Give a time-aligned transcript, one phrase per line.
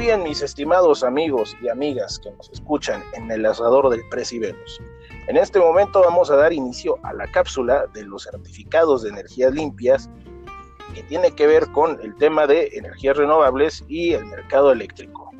[0.00, 4.80] bien, mis estimados amigos y amigas que nos escuchan en el asador del Presi Venus.
[5.28, 9.52] En este momento vamos a dar inicio a la cápsula de los certificados de energías
[9.52, 10.08] limpias
[10.94, 15.32] que tiene que ver con el tema de energías renovables y el mercado eléctrico.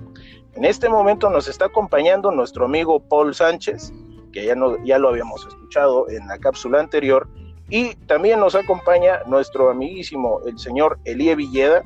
[0.53, 3.95] En este momento nos está acompañando nuestro amigo Paul Sánchez,
[4.31, 7.27] que ya, no, ya lo habíamos escuchado en la cápsula anterior,
[7.71, 11.83] y también nos acompaña nuestro amiguísimo, el señor Elie Villeda,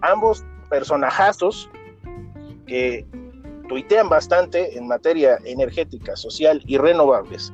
[0.00, 1.70] ambos personajazos
[2.72, 3.06] que
[3.68, 7.52] tuitean bastante en materia energética, social y renovables.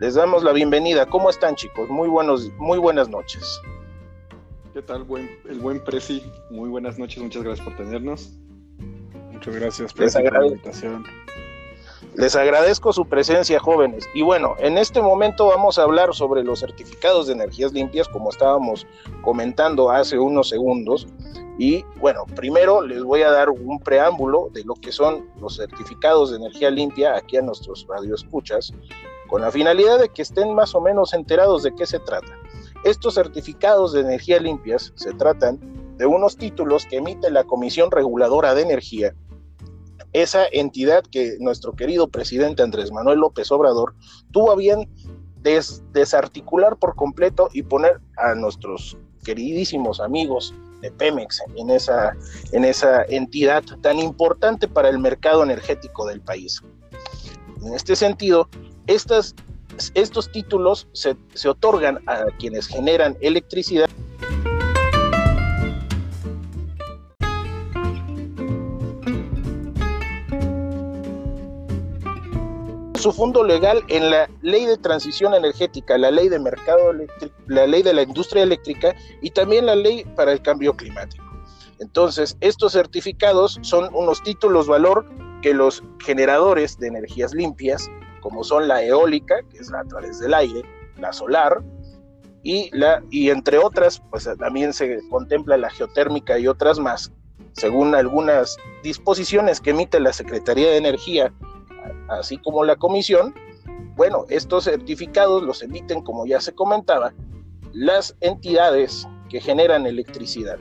[0.00, 1.06] Les damos la bienvenida.
[1.06, 1.88] ¿Cómo están, chicos?
[1.88, 3.42] Muy, buenos, muy buenas noches.
[4.74, 6.22] ¿Qué tal, buen, el buen Prezi?
[6.50, 8.38] Muy buenas noches, muchas gracias por tenernos.
[9.32, 11.04] Muchas gracias, Prezi, por la invitación.
[12.20, 14.06] Les agradezco su presencia, jóvenes.
[14.12, 18.28] Y bueno, en este momento vamos a hablar sobre los certificados de energías limpias, como
[18.28, 18.86] estábamos
[19.22, 21.06] comentando hace unos segundos.
[21.58, 26.30] Y bueno, primero les voy a dar un preámbulo de lo que son los certificados
[26.30, 28.74] de energía limpia aquí a nuestros radioescuchas,
[29.26, 32.38] con la finalidad de que estén más o menos enterados de qué se trata.
[32.84, 35.58] Estos certificados de energía limpias se tratan
[35.96, 39.14] de unos títulos que emite la Comisión Reguladora de Energía
[40.12, 43.94] esa entidad que nuestro querido presidente Andrés Manuel López Obrador
[44.32, 44.88] tuvo a bien
[45.92, 52.16] desarticular por completo y poner a nuestros queridísimos amigos de Pemex en esa,
[52.52, 56.62] en esa entidad tan importante para el mercado energético del país.
[57.62, 58.48] En este sentido,
[58.86, 59.34] estos
[60.32, 63.89] títulos se otorgan a quienes generan electricidad
[73.00, 77.66] su fondo legal en la ley de transición energética, la ley de mercado eléctrico, la
[77.66, 81.24] ley de la industria eléctrica y también la ley para el cambio climático.
[81.80, 85.06] Entonces, estos certificados son unos títulos valor
[85.40, 87.88] que los generadores de energías limpias,
[88.20, 90.62] como son la eólica, que es a través del aire,
[90.98, 91.62] la solar,
[92.42, 97.12] y, la, y entre otras, pues también se contempla la geotérmica y otras más,
[97.52, 101.32] según algunas disposiciones que emite la Secretaría de Energía
[102.10, 103.34] así como la comisión,
[103.96, 107.12] bueno, estos certificados los emiten, como ya se comentaba,
[107.72, 110.58] las entidades que generan electricidad.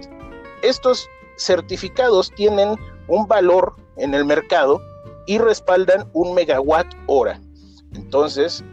[0.62, 2.76] Estos certificados tienen
[3.08, 4.82] un valor en el mercado
[5.26, 7.40] y respaldan un megawatt hora.
[7.94, 8.64] Entonces,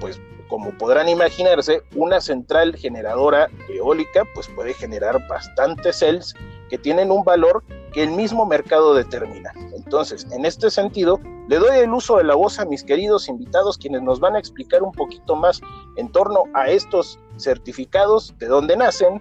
[0.00, 6.34] pues como podrán imaginarse, una central generadora eólica pues puede generar bastantes cells
[6.68, 9.52] que tienen un valor que el mismo mercado determina.
[9.74, 13.78] Entonces, en este sentido, le doy el uso de la voz a mis queridos invitados
[13.78, 15.60] quienes nos van a explicar un poquito más
[15.96, 19.20] en torno a estos certificados, de dónde nacen,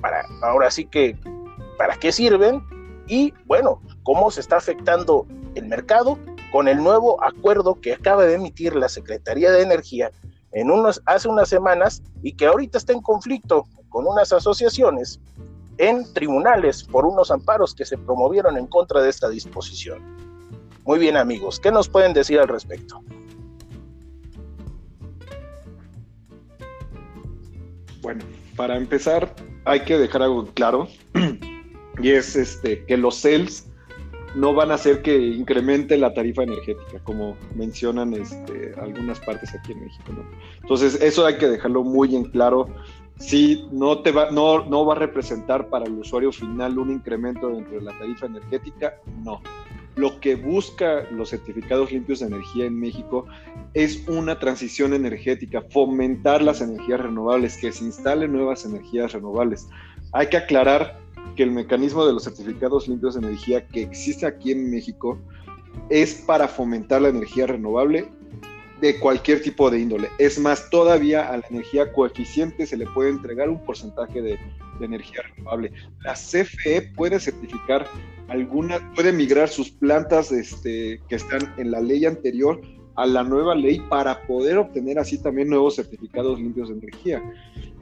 [0.00, 1.16] para ahora sí que
[1.78, 2.62] para qué sirven
[3.06, 6.18] y bueno, cómo se está afectando el mercado
[6.52, 10.10] con el nuevo acuerdo que acaba de emitir la Secretaría de Energía
[10.52, 15.20] en unos, hace unas semanas y que ahorita está en conflicto con unas asociaciones
[15.78, 20.02] en tribunales por unos amparos que se promovieron en contra de esta disposición.
[20.84, 23.00] Muy bien amigos, ¿qué nos pueden decir al respecto?
[28.02, 28.24] Bueno,
[28.56, 29.34] para empezar
[29.64, 30.88] hay que dejar algo claro
[32.02, 33.66] y es este que los CELS
[34.34, 39.72] no van a hacer que incremente la tarifa energética, como mencionan este, algunas partes aquí
[39.72, 40.12] en México.
[40.60, 42.66] Entonces, eso hay que dejarlo muy en claro
[43.18, 47.48] sí no, te va, no, no va a representar para el usuario final un incremento
[47.48, 49.40] dentro de la tarifa energética, no.
[49.96, 53.26] Lo que busca los certificados limpios de energía en México
[53.74, 59.68] es una transición energética, fomentar las energías renovables, que se instalen nuevas energías renovables.
[60.12, 60.98] Hay que aclarar
[61.36, 65.18] que el mecanismo de los certificados limpios de energía que existe aquí en México
[65.90, 68.08] es para fomentar la energía renovable
[68.84, 70.10] de cualquier tipo de índole.
[70.18, 74.38] Es más, todavía a la energía coeficiente se le puede entregar un porcentaje de,
[74.78, 75.72] energía renovable.
[76.00, 77.86] La CFE puede certificar
[78.28, 82.60] alguna, puede migrar sus plantas este, que están en la ley anterior
[82.96, 87.22] a la nueva ley para poder obtener así también nuevos certificados limpios de energía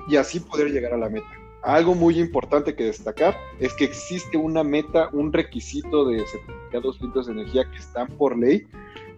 [0.09, 1.27] y así poder llegar a la meta.
[1.65, 7.27] Algo muy importante que destacar es que existe una meta, un requisito de certificados limpios
[7.27, 8.67] de energía que están por ley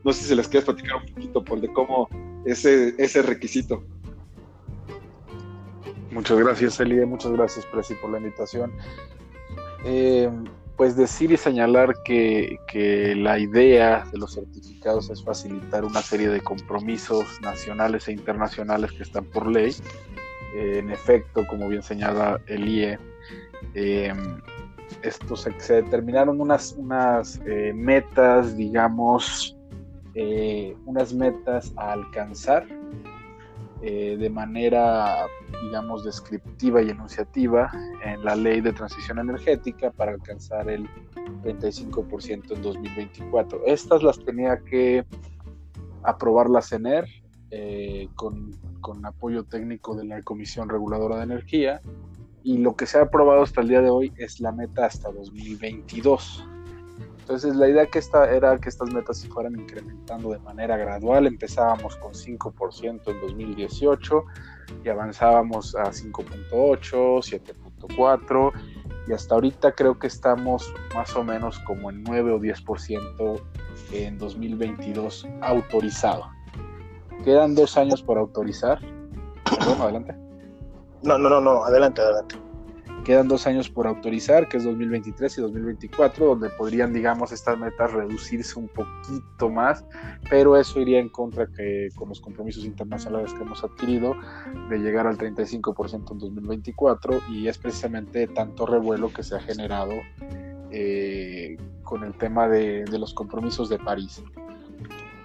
[0.05, 2.09] no sé si les quieres platicar un poquito por de cómo
[2.45, 3.83] ese, ese requisito.
[6.11, 7.05] Muchas gracias, Elie.
[7.07, 8.73] Muchas gracias, Presi, por la invitación.
[9.85, 10.31] Eh,
[10.77, 12.59] pues decir y señalar que,
[13.17, 19.05] la idea de los certificados es facilitar una serie de compromisos nacionales e internacionales que
[19.05, 19.75] están por ley.
[20.57, 22.99] Eh, en efecto, como bien señala el IE,
[23.75, 24.13] eh,
[25.03, 29.54] esto se, determinaron unas, unas eh, metas, digamos,
[30.15, 32.67] eh, unas metas a alcanzar
[33.83, 35.27] eh, de manera,
[35.63, 37.71] digamos, descriptiva y enunciativa
[38.05, 40.89] en la ley de transición energética para alcanzar el
[41.43, 43.67] 35% en 2024.
[43.67, 45.05] Estas las tenía que
[46.03, 47.07] aprobar la CENER
[48.17, 48.51] con,
[48.81, 51.81] con apoyo técnico de la Comisión Reguladora de Energía
[52.45, 55.11] y lo que se ha aprobado hasta el día de hoy es la meta hasta
[55.11, 56.47] 2022.
[57.25, 61.27] Entonces la idea que esta era que estas metas se fueran incrementando de manera gradual.
[61.27, 64.25] Empezábamos con 5% en 2018
[64.85, 66.91] y avanzábamos a 5.8,
[67.81, 68.53] 7.4
[69.09, 73.43] y hasta ahorita creo que estamos más o menos como en 9 o 10%
[73.93, 76.31] en 2022 autorizado.
[77.25, 78.81] Quedan dos años por autorizar.
[79.45, 80.15] Perdón, adelante.
[81.03, 82.44] No, no, no, no, adelante, adelante.
[83.05, 87.93] Quedan dos años por autorizar, que es 2023 y 2024, donde podrían, digamos, estas metas
[87.93, 89.85] reducirse un poquito más,
[90.31, 94.17] pero eso iría en contra que con los compromisos internacionales que hemos adquirido
[94.71, 99.93] de llegar al 35% en 2024 y es precisamente tanto revuelo que se ha generado
[100.71, 104.23] eh, con el tema de, los compromisos de París.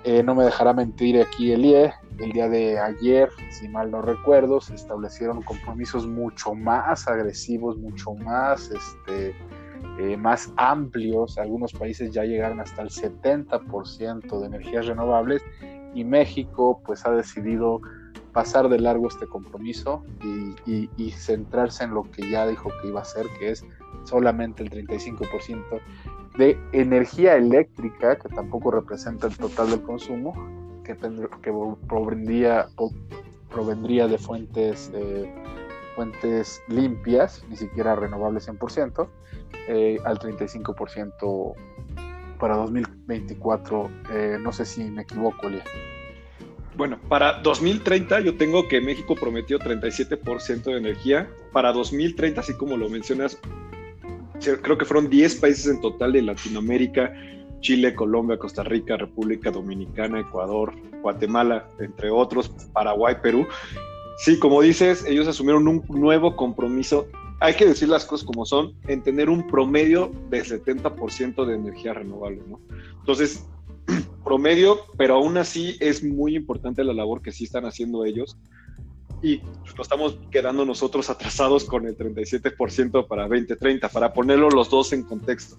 [0.03, 4.59] Eh, no me dejará mentir aquí Elie, el día de ayer, si mal no recuerdo,
[4.61, 9.35] se establecieron compromisos mucho más agresivos, mucho más, este,
[9.99, 11.37] eh, más amplios.
[11.37, 15.41] Algunos países ya llegaron hasta el 70% de energías renovables
[15.93, 17.81] y México pues ha decidido
[18.33, 20.03] pasar de largo este compromiso
[20.65, 23.65] y, y centrarse en lo que ya dijo que iba a hacer, que es
[24.03, 25.81] solamente el 35%
[26.37, 30.33] de energía eléctrica, que tampoco representa el total del consumo,
[30.95, 31.51] que, que
[31.87, 32.67] provendría,
[33.49, 35.31] provendría de fuentes, eh,
[35.95, 39.09] fuentes limpias, ni siquiera renovables 100%,
[39.67, 41.53] eh, al 35%
[42.39, 43.89] para 2024.
[44.11, 45.63] Eh, no sé si me equivoco, Lía.
[46.75, 51.29] Bueno, para 2030 yo tengo que México prometió 37% de energía.
[51.51, 53.37] Para 2030, así como lo mencionas,
[54.61, 57.13] creo que fueron 10 países en total de Latinoamérica,
[57.61, 63.47] Chile, Colombia, Costa Rica, República Dominicana, Ecuador, Guatemala, entre otros, Paraguay, Perú.
[64.17, 67.07] Sí, como dices, ellos asumieron un nuevo compromiso.
[67.39, 71.93] Hay que decir las cosas como son, en tener un promedio de 70% de energía
[71.93, 72.59] renovable, ¿no?
[72.99, 73.45] Entonces,
[74.23, 78.37] promedio, pero aún así es muy importante la labor que sí están haciendo ellos
[79.21, 84.93] y nos estamos quedando nosotros atrasados con el 37% para 2030, para ponerlo los dos
[84.93, 85.57] en contexto.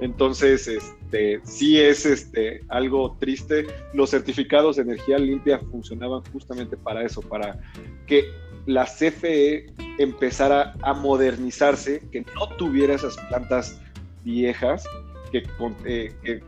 [0.00, 3.66] Entonces, este, sí es este, algo triste.
[3.94, 7.58] Los certificados de energía limpia funcionaban justamente para eso, para
[8.06, 8.24] que
[8.66, 9.66] la CFE
[9.98, 13.80] empezara a modernizarse, que no tuviera esas plantas
[14.24, 14.84] viejas
[15.32, 15.44] que,
[15.84, 16.42] eh,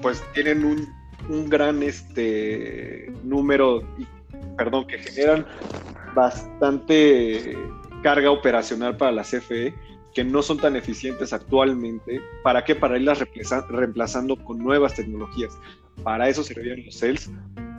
[0.00, 0.88] pues tienen un,
[1.28, 3.82] un gran este, número
[4.56, 5.46] perdón, que generan
[6.14, 7.56] bastante
[8.02, 9.74] carga operacional para la CFE,
[10.14, 12.20] que no son tan eficientes actualmente.
[12.42, 12.74] ¿Para qué?
[12.74, 13.20] Para irlas
[13.68, 15.58] reemplazando con nuevas tecnologías.
[16.02, 17.30] Para eso servirían los CELS.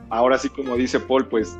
[0.10, 1.58] Ahora sí, como dice Paul, pues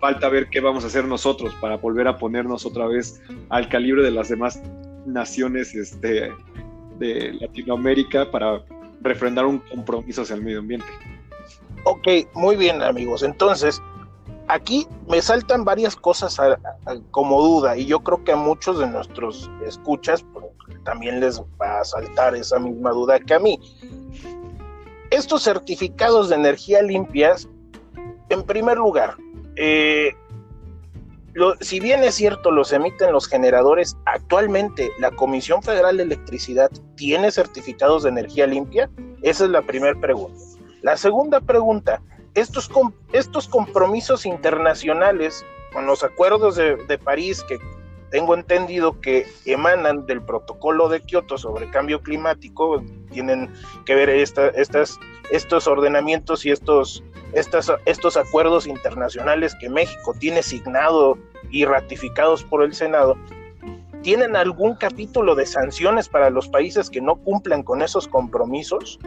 [0.00, 4.02] falta ver qué vamos a hacer nosotros para volver a ponernos otra vez al calibre
[4.02, 4.62] de las demás
[5.06, 6.32] naciones este,
[6.98, 8.62] de Latinoamérica para
[9.02, 10.86] refrendar un compromiso hacia el medio ambiente.
[11.84, 13.22] Ok, muy bien amigos.
[13.22, 13.82] Entonces,
[14.50, 16.36] aquí me saltan varias cosas
[17.10, 20.46] como duda y yo creo que a muchos de nuestros escuchas pues,
[20.84, 23.58] también les va a saltar esa misma duda que a mí.
[25.10, 27.48] Estos certificados de energía limpias,
[28.28, 29.16] en primer lugar,
[29.56, 30.14] eh,
[31.60, 37.30] si bien es cierto, los emiten los generadores, actualmente la Comisión Federal de Electricidad tiene
[37.30, 38.90] certificados de energía limpia.
[39.22, 40.38] Esa es la primera pregunta.
[40.82, 42.00] La segunda pregunta,
[42.34, 42.70] estos,
[43.12, 47.58] estos compromisos internacionales con los acuerdos de, París que
[48.10, 52.82] tengo entendido que emanan del protocolo de Kioto sobre cambio climático,
[53.12, 53.50] tienen
[53.84, 54.98] que ver estas,
[55.30, 61.18] estos ordenamientos y estos, estos acuerdos internacionales que México tiene signado
[61.50, 63.16] y ratificados por el Senado,
[64.02, 68.98] ¿tienen algún capítulo de sanciones para los países que no cumplan con esos compromisos?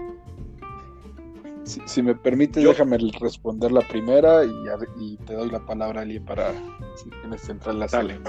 [1.64, 6.52] Si, me permite, déjame responder la primera y, te doy la palabra a alguien para
[6.96, 8.20] si tienes central la sala.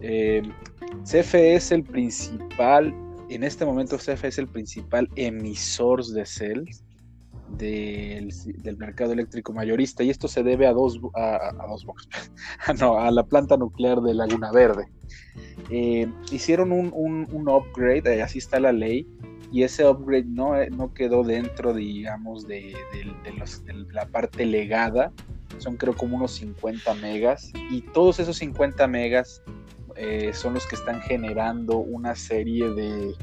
[0.00, 0.42] Eh,
[1.02, 2.94] CFE es el principal,
[3.28, 6.84] en este momento CFE es el principal emisor de cells
[7.58, 8.32] del,
[8.78, 11.86] mercado eléctrico mayorista y esto se debe a dos, a, dos
[12.80, 14.86] no, a la planta nuclear de Laguna Verde.
[15.70, 19.06] eh, hicieron un, un, upgrade, eh, así está la ley,
[19.54, 22.74] y ese upgrade no, eh, no quedó dentro, digamos, de,
[23.92, 25.12] la parte legada,
[25.58, 29.42] son creo como unos 50 megas, y todos esos 50 megas
[30.32, 33.14] son los que están generando una serie de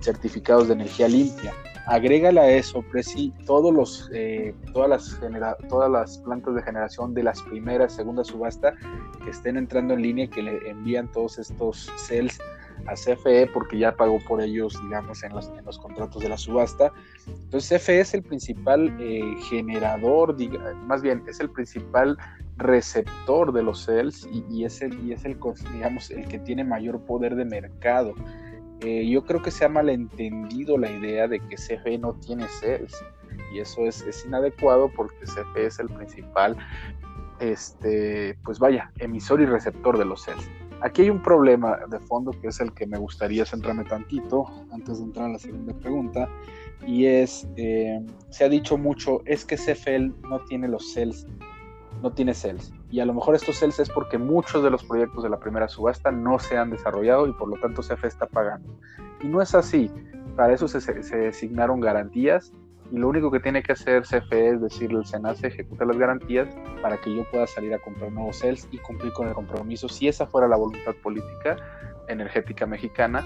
[0.00, 1.52] certificados de energía limpia.
[1.86, 5.20] Agrégale a eso, Preci, todos los, eh, todas, las
[5.68, 8.74] todas las plantas de generación de las primeras, segunda subasta
[9.22, 12.38] que estén entrando en línea, que le envían todos estos cells
[12.86, 16.92] a CFE porque ya pagó por ellos, digamos, en los, contratos de la subasta.
[17.26, 20.36] Entonces CFE es el principal eh, generador,
[20.86, 22.18] más bien es el principal
[22.56, 25.36] receptor de los cells y, es el, y es el,
[25.72, 28.14] digamos, el que tiene mayor poder de mercado.
[28.80, 33.02] Eh, yo creo que se ha malentendido la idea de que CFE no tiene cells
[33.52, 36.56] y eso es, inadecuado porque CFE es el principal,
[37.40, 40.48] este, pues vaya, emisor y receptor de los cells.
[40.80, 44.98] Aquí hay un problema de fondo que es el que me gustaría centrarme tantito antes
[44.98, 46.28] de entrar a la segunda pregunta
[46.86, 51.26] y es, eh, se ha dicho mucho, es que CFE no tiene los cells
[52.02, 52.72] no tiene cells.
[52.90, 55.68] Y a lo mejor estos cells es porque muchos de los proyectos de la primera
[55.68, 58.78] subasta no se han desarrollado y por lo tanto CFE está pagando.
[59.22, 59.90] Y no es así.
[60.36, 62.52] Para eso se, se designaron garantías
[62.94, 66.48] y lo único que tiene que hacer CFE es decirle al SENACE ejecuta las garantías
[66.80, 70.06] para que yo pueda salir a comprar nuevos cells y cumplir con el compromiso, si
[70.06, 71.56] esa fuera la voluntad política
[72.06, 73.24] energética mexicana,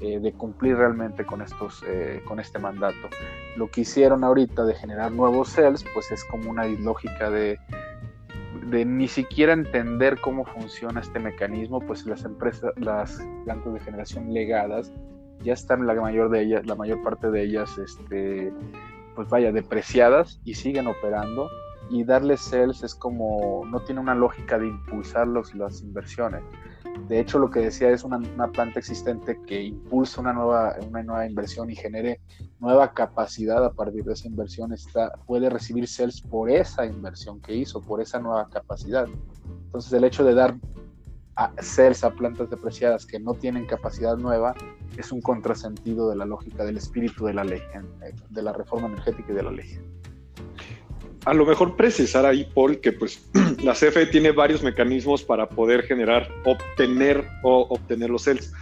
[0.00, 3.10] eh, de cumplir realmente con, estos, eh, con este mandato.
[3.56, 7.58] Lo que hicieron ahorita de generar nuevos cells, pues es como una lógica de
[8.70, 14.32] de ni siquiera entender cómo funciona este mecanismo, pues las empresas, las plantas de generación
[14.32, 14.92] legadas,
[15.42, 18.52] ya están la mayor de ellas, la mayor parte de ellas, este,
[19.14, 21.48] pues vaya, depreciadas y siguen operando.
[21.90, 26.42] Y darles cells es como, no tiene una lógica de impulsar las inversiones.
[27.08, 28.20] De hecho, lo que decía es una,
[28.52, 32.20] planta existente que impulsa una nueva, una nueva inversión y genere
[32.60, 37.54] nueva capacidad a partir de esa inversión, está, puede recibir cells por esa inversión que
[37.54, 39.06] hizo, por esa nueva capacidad.
[39.64, 40.54] Entonces, el hecho de dar
[41.36, 44.54] a cells a plantas depreciadas que no tienen capacidad nueva
[44.96, 47.62] es un contrasentido de la lógica del espíritu de la ley,
[48.28, 49.80] de la reforma energética y de la ley
[51.26, 53.28] a lo mejor precisar ahí, Paul, que pues
[53.62, 58.52] la CFE tiene varios mecanismos para poder generar, obtener o obtener los cells.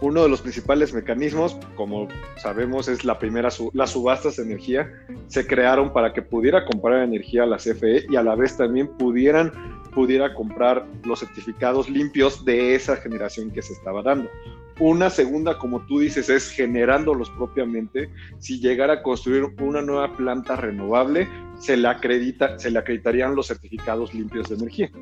[0.00, 4.92] Uno de los principales mecanismos, como sabemos, es la primera, las subastas de energía.
[5.26, 8.86] Se crearon para que pudiera comprar energía a la CFE y a la vez también
[8.96, 9.52] pudieran,
[9.92, 14.30] pudiera comprar los certificados limpios de esa generación que se estaba dando.
[14.78, 18.08] Una segunda, como tú dices, es generándolos propiamente.
[18.38, 21.28] Si llegara a construir una nueva planta renovable,
[21.58, 24.92] se le, acredita, se le acreditarían los certificados limpios de energía.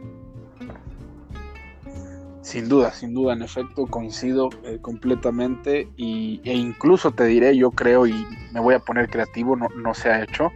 [2.46, 7.72] Sin duda, sin duda, en efecto coincido eh, completamente y, e incluso te diré, yo
[7.72, 8.14] creo, y
[8.52, 10.52] me voy a poner creativo, no, no se ha hecho,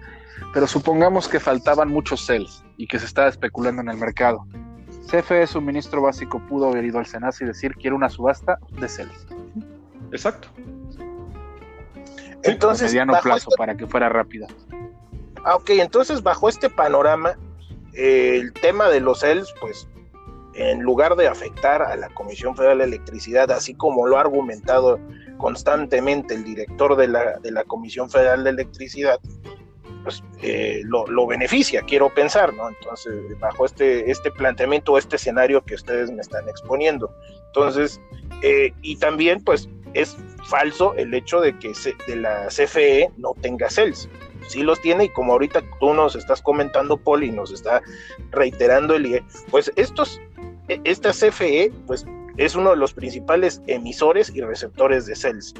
[0.55, 4.47] pero supongamos que faltaban muchos cells y que se estaba especulando en el mercado.
[5.09, 9.27] CFE Suministro Básico pudo haber ido al Senado y decir quiero una subasta de cells.
[10.13, 10.47] Exacto.
[12.45, 14.47] Entonces, mediano plazo este para que fuera rápida.
[15.45, 17.37] Ah, ok, entonces bajo este panorama,
[17.95, 19.89] eh, el tema de los cells, pues
[20.55, 24.99] en lugar de afectar a la Comisión Federal de Electricidad, así como lo ha argumentado
[25.39, 29.21] constantemente el director de la, de la Comisión Federal de Electricidad,
[30.03, 32.69] pues eh, lo, beneficia, quiero pensar, ¿no?
[32.69, 37.15] Entonces, bajo este, este planteamiento este escenario que ustedes me están exponiendo.
[37.49, 38.01] Entonces,
[38.43, 41.73] eh, y también, pues, es falso el hecho de que
[42.07, 44.09] de la CFE no tenga CELS.
[44.49, 47.83] Sí los tiene y como ahorita tú nos estás comentando, y nos está
[48.31, 50.21] reiterando el pues estos
[50.85, 55.55] esta CFE pues es uno de los principales emisores y receptores de cells.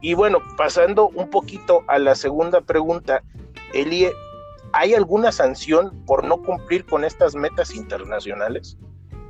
[0.00, 3.22] Y bueno, pasando un poquito a la segunda pregunta,
[3.72, 4.12] Elie,
[4.72, 8.76] ¿hay alguna sanción por no cumplir con estas metas internacionales?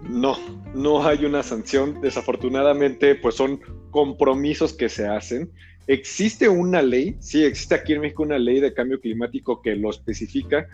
[0.09, 0.37] No,
[0.75, 2.01] no hay una sanción.
[2.01, 3.61] Desafortunadamente, pues son
[3.91, 5.51] compromisos que se hacen.
[5.87, 9.91] Existe una ley, sí, existe aquí en México una ley de cambio climático que lo
[9.91, 10.67] especifica,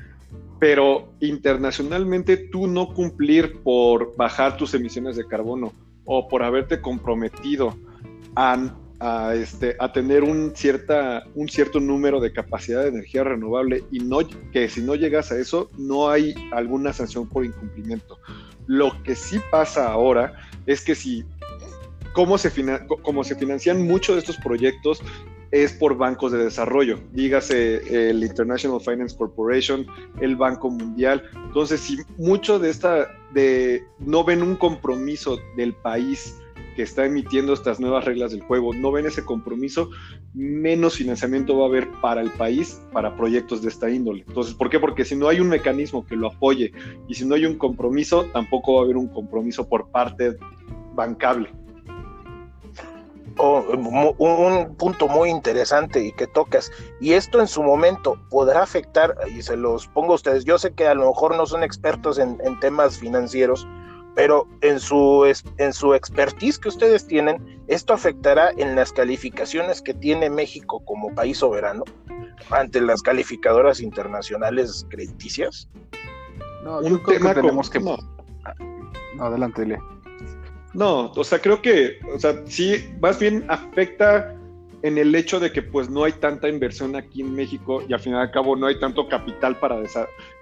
[0.58, 5.72] pero internacionalmente tú no cumplir por bajar tus emisiones de carbono
[6.04, 7.76] o por haberte comprometido
[8.36, 14.00] a, este, a tener un, cierta, un cierto número de capacidad de energía renovable y
[14.00, 14.18] no,
[14.52, 18.18] que si no llegas a eso no hay alguna sanción por incumplimiento.
[18.66, 20.34] Lo que sí pasa ahora
[20.66, 21.24] es que si
[22.12, 22.52] cómo se,
[23.02, 25.02] como se financian muchos de estos proyectos
[25.50, 29.86] es por bancos de desarrollo, dígase el International Finance Corporation,
[30.20, 31.22] el Banco Mundial.
[31.46, 36.36] Entonces, si mucho de esta, de no ven un compromiso del país
[36.76, 39.90] que está emitiendo estas nuevas reglas del juego no ven ese compromiso,
[40.34, 44.24] menos financiamiento va a haber para el país para proyectos de esta índole.
[44.28, 44.78] Entonces, ¿por qué?
[44.78, 46.72] Porque si no hay un mecanismo que lo apoye
[47.08, 50.36] y si no hay un compromiso, tampoco va a haber un compromiso por parte
[50.94, 51.50] bancable
[53.40, 56.70] un punto muy interesante y que tocas.
[57.00, 60.72] Y esto en su momento podrá afectar, y se los pongo a ustedes, yo sé
[60.72, 63.66] que a lo mejor no son expertos en, temas financieros,
[64.14, 65.24] pero en su,
[65.58, 71.14] en su expertise que ustedes tienen, esto afectará en las calificaciones que tiene México como
[71.14, 71.84] país soberano
[72.50, 75.68] ante las calificadoras internacionales crediticias.
[76.64, 77.80] No, yo creo que tenemos que...
[77.80, 77.96] No.
[79.18, 79.80] adelante, Lea.
[80.72, 84.36] No, o sea, creo que, o sea, sí, más bien afecta
[84.82, 88.00] en el hecho de que pues no hay tanta inversión aquí en México y al
[88.00, 89.78] final al cabo no hay tanto capital para,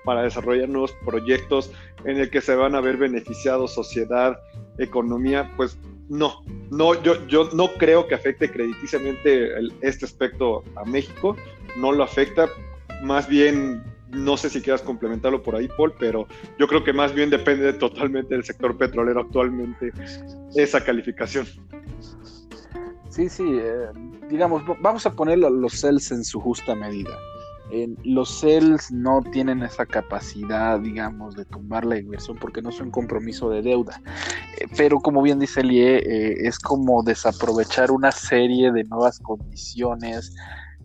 [0.04, 1.73] para desarrollar nuevos proyectos
[2.04, 4.38] en el que se van a ver beneficiados sociedad,
[4.78, 5.76] economía, pues
[6.08, 11.37] no, no, yo, yo no creo que afecte crediticiamente este aspecto a México,
[11.76, 12.49] no lo afecta,
[13.02, 16.26] más bien no sé si quieras complementarlo por ahí, Paul, pero
[16.58, 19.92] yo creo que más bien depende totalmente del sector petrolero actualmente
[20.54, 21.46] esa calificación.
[23.10, 23.88] Sí, sí, eh,
[24.28, 27.18] digamos, vamos a poner los cells en su justa medida.
[28.04, 32.90] los cells no tienen esa capacidad, digamos, de tumbar la inversión porque no es un
[32.90, 34.00] compromiso de deuda.
[34.58, 40.34] Eh, pero como bien dice Lie, eh, es como desaprovechar una serie de nuevas condiciones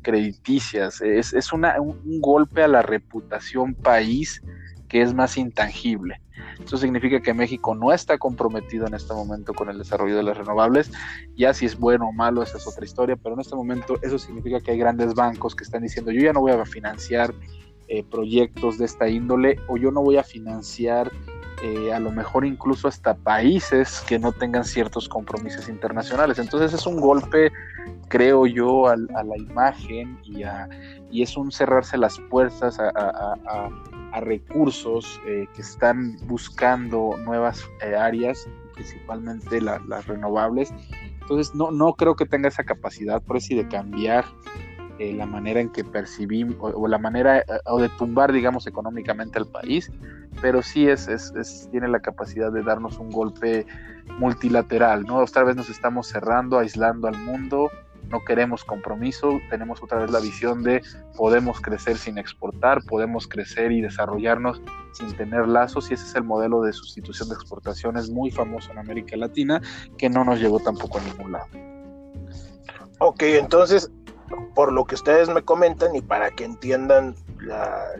[0.03, 4.41] crediticias, es, es una, un, golpe a la reputación país
[4.87, 6.21] que es más intangible.
[6.63, 10.37] Eso significa que México no está comprometido en este momento con el desarrollo de las
[10.37, 10.91] renovables.
[11.35, 14.19] Ya si es bueno o malo, esa es otra historia, pero en este momento eso
[14.19, 17.33] significa que hay grandes bancos que están diciendo yo ya no voy a financiar
[17.87, 21.11] eh, proyectos de esta índole o yo no voy a financiar
[21.63, 26.37] eh, a lo mejor incluso hasta países que no tengan ciertos compromisos internacionales.
[26.37, 27.53] Entonces es un golpe,
[28.09, 30.43] creo yo, a, la imagen y,
[31.09, 33.69] y, es un cerrarse las puertas a,
[34.19, 40.73] recursos eh, que están buscando nuevas eh, áreas, principalmente las renovables.
[41.21, 44.25] Entonces no, no creo que tenga esa capacidad, por eso, de cambiar
[44.99, 49.39] eh, la manera en que percibimos o, la manera eh, o de tumbar, digamos, económicamente
[49.39, 49.91] al país,
[50.41, 53.65] pero sí es, es, tiene la capacidad de darnos un golpe
[54.19, 55.17] multilateral, ¿no?
[55.17, 57.71] Otra vez nos estamos cerrando, aislando al mundo,
[58.09, 60.81] no queremos compromiso, tenemos otra vez la visión de
[61.15, 66.23] podemos crecer sin exportar, podemos crecer y desarrollarnos sin tener lazos y ese es el
[66.23, 69.61] modelo de sustitución de exportaciones muy famoso en América Latina
[69.97, 71.47] que no nos llegó tampoco a ningún lado.
[72.99, 73.91] Ok, entonces
[74.55, 77.15] por lo que ustedes me comentan y para que entiendan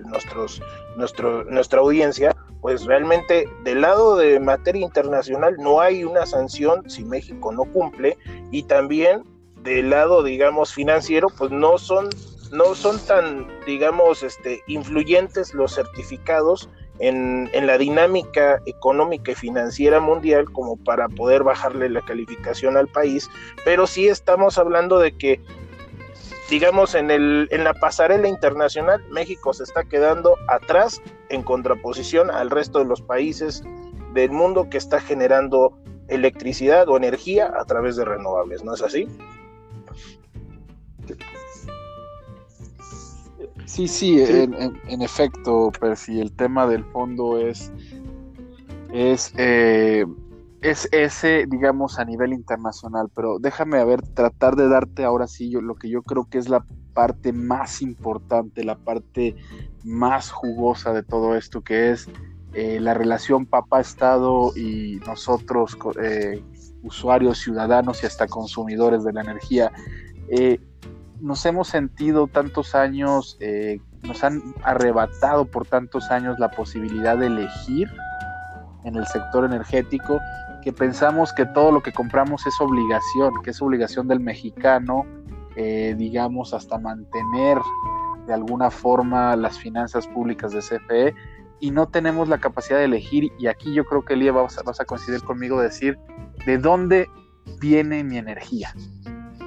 [0.05, 0.61] nuestros,
[0.95, 7.51] nuestra audiencia, pues realmente del lado de materia internacional no hay una sanción si México
[7.51, 8.17] no cumple
[8.51, 9.23] y también
[9.63, 12.09] del lado, digamos, financiero, pues no son,
[12.51, 16.69] no son tan, digamos, este, influyentes los certificados
[16.99, 22.87] en, en, la dinámica económica y financiera mundial como para poder bajarle la calificación al
[22.87, 23.29] país,
[23.65, 25.41] pero sí estamos hablando de que
[26.53, 32.51] digamos, en, el, en la pasarela internacional, México se está quedando atrás en contraposición al
[32.51, 33.63] resto de los países
[34.13, 35.75] del mundo que está generando
[36.09, 39.07] electricidad o energía a través de renovables, ¿no es así?
[43.65, 47.71] Sí, sí, En, efecto, pero si el tema del fondo es,
[48.93, 50.05] es eh,
[50.63, 55.49] es ese, digamos, a nivel internacional, pero déjame a ver, tratar de darte ahora sí
[55.49, 59.35] yo, lo que yo creo que es la parte más importante, la parte
[59.83, 62.07] más jugosa de todo esto, que es
[62.53, 66.41] eh, la relación papá-estado y nosotros, eh,
[66.81, 69.69] usuarios, ciudadanos y hasta consumidores de la energía.
[70.29, 70.61] Eh,
[71.19, 73.37] nos hemos sentido tantos años,
[74.01, 77.89] nos han arrebatado por tantos años la posibilidad de elegir
[78.83, 80.19] en el sector energético
[80.63, 85.05] que pensamos que todo lo que compramos es obligación, que es obligación del mexicano,
[85.55, 87.57] eh, digamos, hasta mantener
[88.25, 91.15] de alguna forma las finanzas públicas de CFE
[91.59, 94.85] y no tenemos la capacidad de elegir, y aquí yo creo que vas, vas a
[94.85, 95.97] coincidir conmigo decir,
[96.45, 97.09] ¿de dónde
[97.59, 98.73] viene mi energía?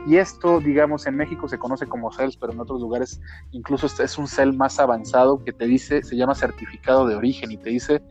[0.07, 4.19] Y esto, digamos, en México se conoce como CELS, pero en otros lugares incluso es
[4.19, 8.03] un CEL más avanzado que te dice, se llama certificado de origen y te dice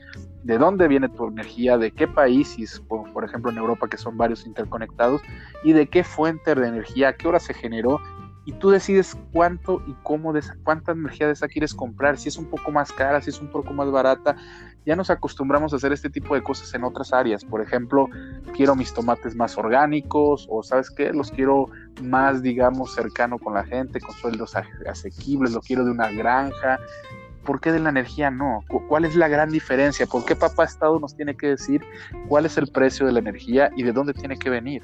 [0.45, 2.55] de dónde viene tu energía, de qué país,
[2.88, 5.21] por, ejemplo en Europa que son varios interconectados,
[5.63, 7.99] y de qué fuente de energía, a qué hora se generó,
[8.45, 12.38] y tú decides cuánto y cómo de cuánta energía de esa quieres comprar, si es
[12.38, 14.36] un poco más cara, si es un poco más barata,
[14.86, 17.43] ya nos acostumbramos a hacer este tipo de cosas en otras áreas.
[17.43, 18.08] Por ejemplo,
[18.55, 21.12] quiero mis tomates más orgánicos o, ¿sabes qué?
[21.12, 21.71] Los quiero
[22.03, 24.55] más, digamos, cercano con la gente, con sueldos
[24.88, 26.77] asequibles, lo quiero de una granja.
[27.45, 28.63] ¿Por qué de la energía no?
[28.88, 30.05] ¿Cuál es la gran diferencia?
[30.05, 31.81] ¿Por qué Papá Estado nos tiene que decir
[32.27, 34.84] cuál es el precio de la energía y de dónde tiene que venir?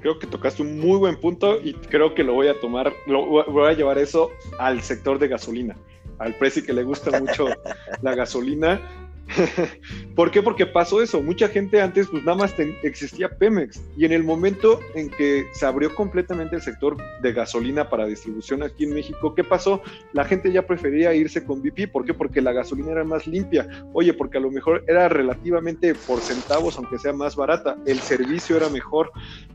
[0.00, 3.26] Creo que tocaste un muy buen punto y creo que lo voy a tomar, lo,
[3.26, 5.74] voy a llevar eso al sector de gasolina
[6.18, 7.46] al Prezi que le gusta mucho
[8.02, 8.80] la gasolina.
[10.14, 10.42] ¿Por qué?
[10.42, 11.22] Porque pasó eso.
[11.22, 13.82] Mucha gente antes, pues nada más existía Pemex.
[13.96, 18.62] Y en el momento en que se abrió completamente el sector de gasolina para distribución
[18.62, 19.82] aquí en México, ¿qué pasó?
[20.12, 21.90] La gente ya prefería irse con BP.
[21.90, 22.14] ¿Por qué?
[22.14, 23.68] Porque la gasolina era más limpia.
[23.92, 27.76] Oye, porque a lo mejor era relativamente por centavos, aunque sea más barata.
[27.86, 29.10] El servicio era mejor.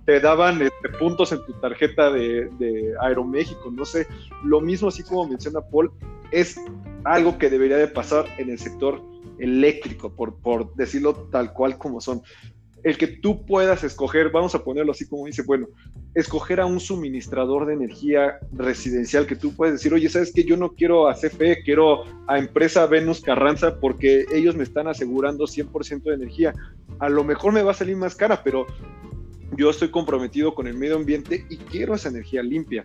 [0.06, 3.72] Te daban este, puntos en tu tarjeta de, de Aeroméxico.
[3.72, 4.08] No sé.
[4.44, 5.92] Lo mismo, así como menciona Paul,
[6.32, 6.60] es
[7.04, 9.02] algo que debería de pasar en el sector
[9.42, 12.22] eléctrico, por, por decirlo tal cual como son.
[12.84, 15.68] El que tú puedas escoger, vamos a ponerlo así como dice, bueno,
[16.16, 20.58] escoger a un suministrador de energía residencial que tú puedes decir, oye, ¿sabes que Yo
[20.58, 26.04] no quiero a CFE, quiero a empresa Venus Carranza porque ellos me están asegurando 100%
[26.04, 26.54] de energía.
[26.98, 28.66] A lo mejor me va a salir más cara, pero
[29.56, 32.84] yo estoy comprometido con el medio ambiente y quiero esa energía limpia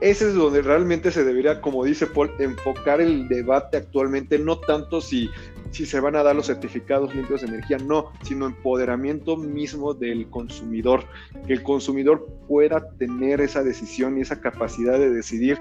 [0.00, 5.00] ese es donde realmente se debería, como dice Paul, enfocar el debate actualmente, no tanto
[5.00, 5.28] si,
[5.70, 10.28] si se van a dar los certificados limpios de energía, no, sino empoderamiento mismo del
[10.30, 11.04] consumidor,
[11.46, 15.58] que el consumidor pueda tener esa decisión y esa capacidad de decidir,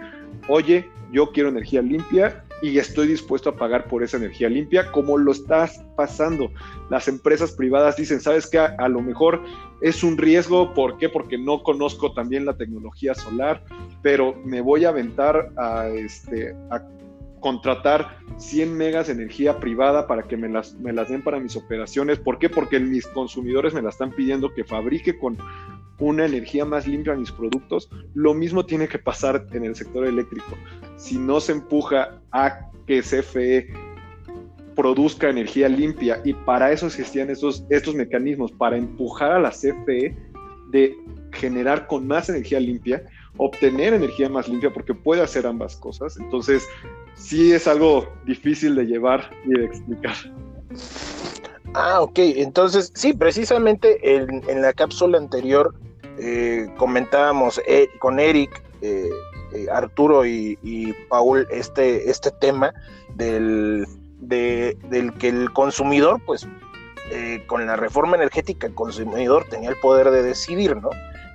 [0.47, 5.17] oye, yo quiero energía limpia y estoy dispuesto a pagar por esa energía limpia, como
[5.17, 6.51] lo estás pasando.
[6.89, 9.41] Las empresas privadas dicen, sabes que a, lo mejor
[9.81, 11.07] es un riesgo, ¿por qué?
[11.09, 13.63] Porque no conozco también la tecnología solar,
[14.01, 16.81] pero me voy a aventar a, este, a
[17.39, 21.55] contratar 100 megas de energía privada para que me las, me las den para mis
[21.55, 22.19] operaciones.
[22.19, 22.49] ¿Por qué?
[22.49, 25.37] Porque mis consumidores me la están pidiendo que fabrique con
[25.99, 27.89] una energía más limpia mis productos.
[28.13, 30.57] Lo mismo tiene que pasar en el sector eléctrico.
[30.95, 33.67] Si no se empuja a que CFE
[34.75, 40.15] produzca energía limpia y para eso existían estos, estos mecanismos, para empujar a la CFE
[40.69, 40.95] de
[41.31, 43.03] generar con más energía limpia,
[43.37, 46.17] obtener energía más limpia, porque puede hacer ambas cosas.
[46.17, 46.63] Entonces,
[47.17, 50.15] sí es algo difícil de llevar y de explicar.
[51.73, 52.19] Ah, ok.
[52.19, 55.75] Entonces, sí, precisamente en, en la cápsula anterior
[56.19, 59.09] eh, comentábamos eh, con Eric, eh,
[59.71, 62.73] Arturo y, Paul este, este tema
[63.15, 63.85] del,
[64.19, 66.47] del que el consumidor, pues
[67.47, 70.89] con la reforma energética, el consumidor tenía el poder de decidir, ¿no?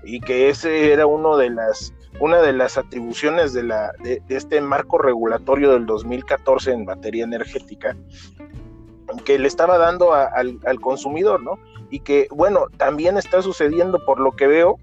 [0.04, 4.60] Y que ese era uno de las, una de las atribuciones de, la, de, este
[4.60, 7.96] marco regulatorio del 2014 en materia energética,
[9.24, 11.58] que le estaba dando al consumidor, ¿no?
[11.92, 14.78] y que, bueno, también está sucediendo por lo que veo,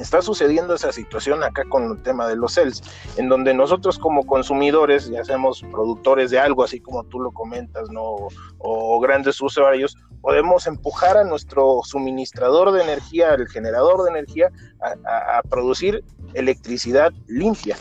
[0.00, 2.82] está sucediendo esa situación acá con el tema de los CELS,
[3.16, 7.90] en donde nosotros como consumidores, ya seamos productores de algo, así como tú lo comentas,
[7.90, 8.16] ¿no?
[8.58, 15.42] O, grandes usuarios, podemos empujar a nuestro suministrador de energía, el generador de energía, a
[15.48, 16.02] producir
[16.34, 17.76] electricidad limpia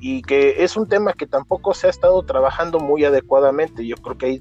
[0.00, 3.86] y que es un tema que tampoco se ha estado trabajando muy adecuadamente.
[3.86, 4.40] Yo creo que ahí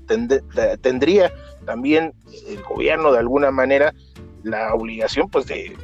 [0.82, 1.32] tendría
[1.66, 2.14] también
[2.48, 3.94] el gobierno de alguna manera
[4.44, 5.76] la obligación pues de,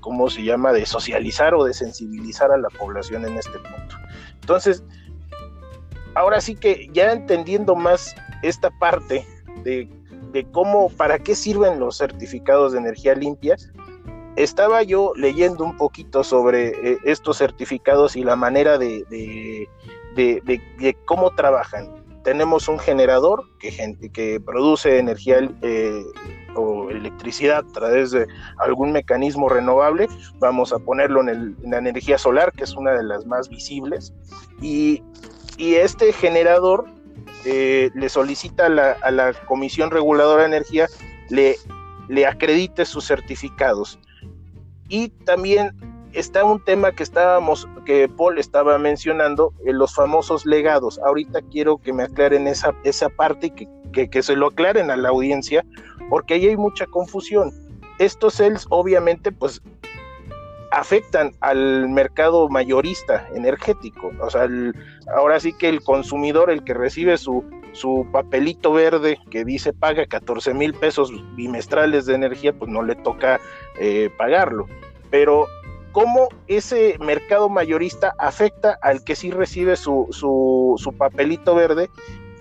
[0.00, 3.96] cómo se llama de socializar o de sensibilizar a la población en este punto.
[4.40, 4.82] Entonces,
[6.14, 9.26] ahora sí que ya entendiendo más esta parte
[9.62, 9.88] de,
[10.32, 13.56] de cómo, para qué sirven los certificados de energía limpia,
[14.36, 19.04] estaba yo leyendo un poquito sobre eh, estos certificados y la manera de,
[20.14, 21.99] de, cómo trabajan.
[22.24, 26.02] Tenemos un generador que, que produce energía eh,
[26.54, 28.26] o electricidad a través de
[28.58, 30.08] algún mecanismo renovable.
[30.38, 34.12] Vamos a ponerlo en, la energía solar, que es una de las más visibles.
[34.60, 35.02] Y,
[35.58, 36.86] este generador
[37.44, 40.86] eh, le solicita a la, a la Comisión Reguladora de Energía
[41.28, 41.56] le,
[42.08, 43.98] le acredite sus certificados.
[44.88, 45.76] Y también
[46.12, 50.98] está un tema que estábamos, que Paul estaba mencionando, eh, los famosos legados.
[51.04, 54.96] Ahorita quiero que me aclaren esa, esa parte y que, que, se lo aclaren a
[54.96, 55.64] la audiencia,
[56.08, 57.52] porque ahí hay mucha confusión.
[57.98, 59.60] Estos CELS obviamente pues
[60.70, 64.12] afectan al mercado mayorista energético.
[64.20, 64.48] O sea,
[65.14, 70.06] ahora sí que el consumidor, el que recibe su, su papelito verde que dice paga
[70.06, 73.40] 14 mil pesos bimestrales de energía, pues no le toca
[73.78, 74.66] eh, pagarlo.
[75.10, 75.46] Pero
[75.92, 81.90] cómo ese mercado mayorista afecta al que sí recibe su, su, papelito verde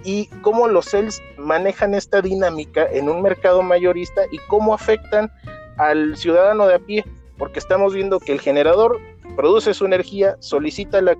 [0.03, 5.31] y cómo los CELS manejan esta dinámica en un mercado mayorista y cómo afectan
[5.77, 7.05] al ciudadano de a pie,
[7.37, 8.99] porque estamos viendo que el generador
[9.35, 11.17] produce su energía, solicita la,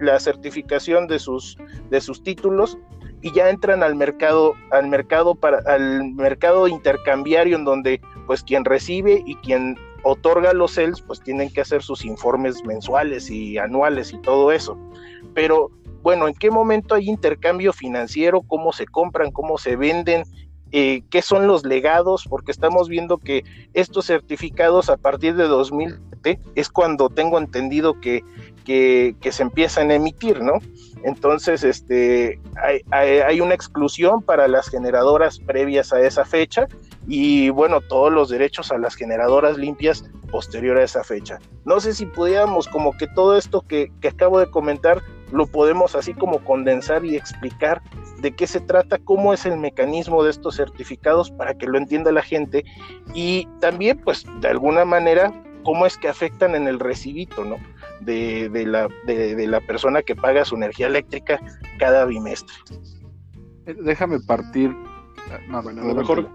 [0.00, 1.56] la, certificación de sus,
[1.90, 2.78] de sus títulos
[3.22, 8.64] y ya entran al mercado, al mercado para, al mercado intercambiario en donde pues quien
[8.64, 14.12] recibe y quien otorga los CELS pues tienen que hacer sus informes mensuales y anuales
[14.12, 14.78] y todo eso.
[15.34, 15.70] Pero
[16.02, 18.42] bueno, ¿en qué momento hay intercambio financiero?
[18.42, 19.32] ¿Cómo se compran?
[19.32, 20.24] ¿Cómo se venden?
[20.70, 22.26] Eh, ¿Qué son los legados?
[22.28, 28.22] Porque estamos viendo que estos certificados a partir de 2007 es cuando tengo entendido que,
[28.64, 30.54] que, se empiezan a emitir, ¿no?
[31.04, 32.40] Entonces, este,
[32.90, 36.66] hay, una exclusión para las generadoras previas a esa fecha
[37.06, 41.38] y, bueno, todos los derechos a las generadoras limpias posterior a esa fecha.
[41.64, 45.94] No sé si pudiéramos como que todo esto que, que acabo de comentar lo podemos
[45.94, 47.82] así como condensar y explicar
[48.20, 52.12] de qué se trata, cómo es el mecanismo de estos certificados para que lo entienda
[52.12, 52.64] la gente
[53.14, 55.32] y también pues de alguna manera
[55.64, 57.56] cómo es que afectan en el recibito, ¿no?
[58.00, 61.40] De, la, de, la persona que paga su energía eléctrica
[61.78, 62.54] cada bimestre.
[63.66, 64.70] Eh, déjame partir.
[65.48, 66.28] No, bueno, a lo mejor.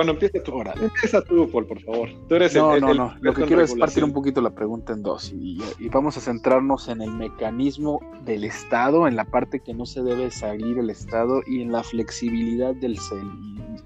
[0.00, 0.52] Bueno, empieza tú.
[0.52, 0.72] Ahora.
[0.80, 2.08] Empieza tú, Paul, por favor.
[2.26, 3.14] Tú eres no, no, no.
[3.20, 5.60] Lo que quiero es partir un poquito la pregunta en dos y,
[5.92, 10.30] vamos a centrarnos en el mecanismo del Estado, en la parte que no se debe
[10.30, 13.28] salir el Estado y en la flexibilidad del CEL.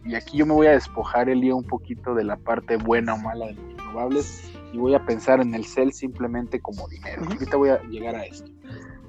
[0.07, 2.77] Y, y aquí yo me voy a despojar el día un poquito de la parte
[2.77, 6.87] buena o mala de los renovables y voy a pensar en el CEL simplemente como
[6.87, 7.25] dinero.
[7.29, 8.49] Ahorita voy a llegar a esto.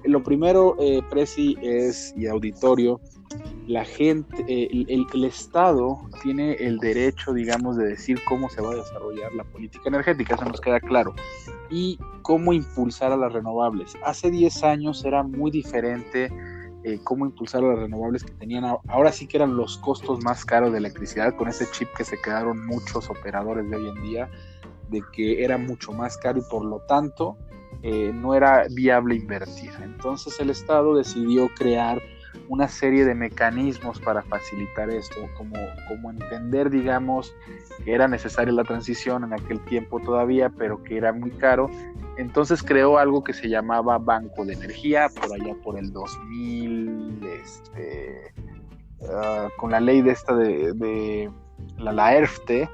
[0.06, 3.00] Lo primero, eh, Presi, es, y auditorio,
[3.68, 8.76] la gente, eh, el, Estado tiene el derecho, digamos, de decir cómo se va a
[8.76, 11.16] desarrollar la política energética, eso nos queda claro,
[11.70, 13.98] y cómo impulsar a las renovables.
[14.04, 16.32] Hace 10 años era muy diferente
[16.84, 20.46] eh, cómo impulsar a las renovables que tenían, ahora sí que eran los costos más
[20.46, 24.30] caros de electricidad, con ese chip que se quedaron muchos operadores de hoy en día,
[24.90, 27.38] de que era mucho más caro y por lo tanto
[27.82, 29.72] eh, no era viable invertir.
[29.82, 32.02] Entonces el Estado decidió crear
[32.50, 35.56] una serie de mecanismos para facilitar esto, como,
[35.88, 37.36] como entender, digamos,
[37.84, 41.70] que era necesaria la transición en aquel tiempo todavía, pero que era muy caro.
[42.18, 48.34] Entonces creó algo que se llamaba Banco de Energía, por allá por el 2000, este,
[49.12, 51.30] ah, con la ley de esta de,
[51.78, 52.70] la, la ERFTE,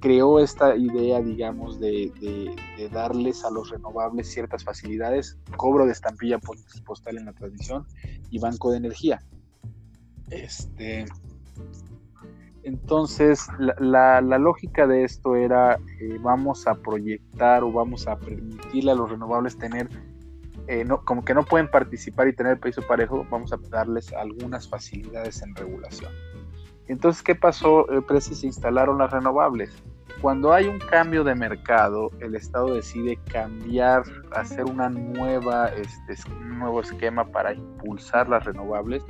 [0.00, 2.56] creó esta idea, digamos, de,
[2.92, 6.38] darles a los renovables ciertas facilidades, cobro de estampilla
[6.84, 7.86] postal en la tradición
[8.30, 9.20] y banco de energía.
[10.30, 11.06] Este,
[12.62, 13.46] entonces,
[13.78, 19.10] la, lógica de esto era, eh, vamos a proyectar o vamos a permitirle a los
[19.10, 19.88] renovables tener,
[20.66, 24.68] eh, no, como que no pueden participar y tener peso parejo, vamos a darles algunas
[24.68, 26.12] facilidades en regulación.
[26.90, 27.88] Entonces, ¿qué pasó?
[27.88, 29.70] El precio se instalaron las renovables.
[30.20, 36.58] Cuando hay un cambio de mercado, el Estado decide cambiar, hacer una nueva, este, un
[36.58, 39.04] nuevo esquema para impulsar las renovables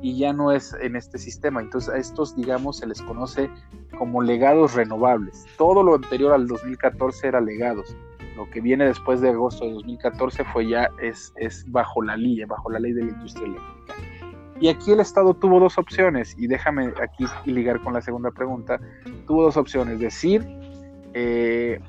[0.00, 1.60] y ya no es en este sistema.
[1.60, 3.50] Entonces a estos, digamos, se les conoce
[3.98, 5.44] como legados renovables.
[5.58, 7.94] Todo lo anterior al 2014 era legados.
[8.36, 12.42] Lo que viene después de agosto de 2014 fue ya es, es bajo la ley,
[12.46, 14.17] bajo la ley de la industria eléctrica.
[14.60, 18.80] Y aquí el Estado tuvo dos opciones, y déjame aquí ligar con la segunda pregunta,
[19.26, 20.44] tuvo dos opciones, decir,
[21.14, 21.80] eh,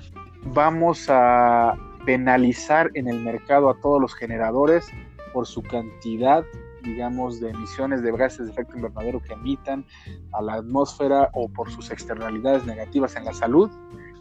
[0.54, 4.88] vamos a penalizar en el mercado a todos los generadores
[5.34, 6.44] por su cantidad,
[6.84, 9.86] digamos, de emisiones de gases de efecto invernadero que emitan
[10.32, 13.70] a la atmósfera o por sus externalidades negativas en la salud,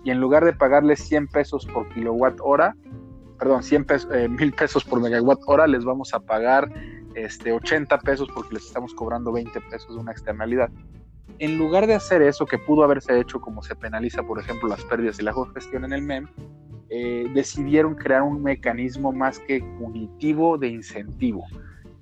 [0.05, 2.75] y en lugar de pagarles 100 pesos por kilowatt hora,
[3.39, 6.69] perdón, 100 pesos, eh, mil pesos por megawatt hora, les vamos a pagar
[7.25, 10.71] este, 80 pesos porque les estamos cobrando 20 pesos de una externalidad.
[11.39, 14.83] En lugar de hacer eso que pudo haberse hecho como se penaliza, por ejemplo, las
[14.85, 16.29] pérdidas y la gestión en el MEM,
[16.91, 21.45] eh, decidieron crear un mecanismo más que punitivo de incentivo.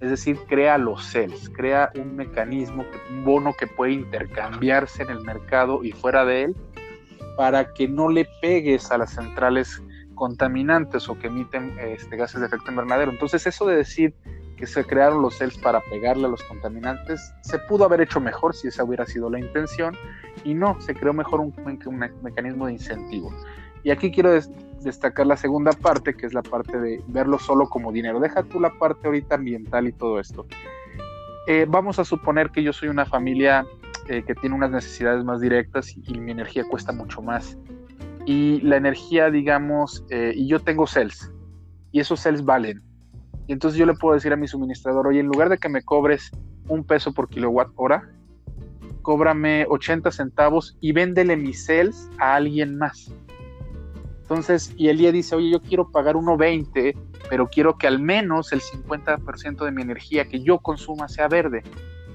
[0.00, 5.22] Es decir, crea los CELS, crea un mecanismo, un bono que puede intercambiarse en el
[5.22, 6.56] mercado y fuera de él
[7.36, 9.82] para que no le pegues a las centrales
[10.14, 13.10] contaminantes o que emiten este, gases de efecto invernadero.
[13.10, 14.14] Entonces, eso de decir
[14.56, 18.54] que se crearon los CELS para pegarle a los contaminantes, se pudo haber hecho mejor
[18.54, 19.94] si esa hubiera sido la intención,
[20.44, 21.54] y no, se creó mejor un,
[22.22, 23.32] mecanismo de incentivo.
[23.82, 24.32] Y aquí quiero
[24.80, 28.18] destacar la segunda parte, que es la parte de verlo solo como dinero.
[28.18, 30.46] Deja tú la parte ahorita ambiental y todo esto.
[31.46, 33.64] Eh, vamos a suponer que yo soy una familia
[34.08, 37.56] eh, que tiene unas necesidades más directas y, mi energía cuesta mucho más.
[38.24, 41.32] y la energía, digamos, eh, y yo tengo cells,
[41.92, 42.82] y esos cells valen.
[43.46, 45.82] Y entonces yo le puedo decir a mi suministrador, oye, en lugar de que me
[45.82, 46.30] cobres
[46.68, 48.10] un peso por kilowatt hora,
[49.02, 53.12] cóbrame 80 centavos y véndele mis cells a alguien más.
[54.22, 56.98] Entonces, y el día dice, oye, yo quiero pagar 1.20,
[57.30, 61.62] pero quiero que al menos el 50% de mi energía que yo consuma sea verde.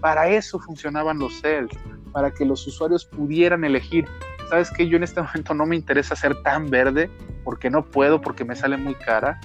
[0.01, 1.71] Para eso funcionaban los cells,
[2.11, 4.05] para que los usuarios pudieran elegir.
[4.49, 4.89] ¿Sabes qué?
[4.89, 7.09] Yo en este momento no me interesa ser tan verde
[7.45, 9.39] porque no puedo, porque me sale muy cara.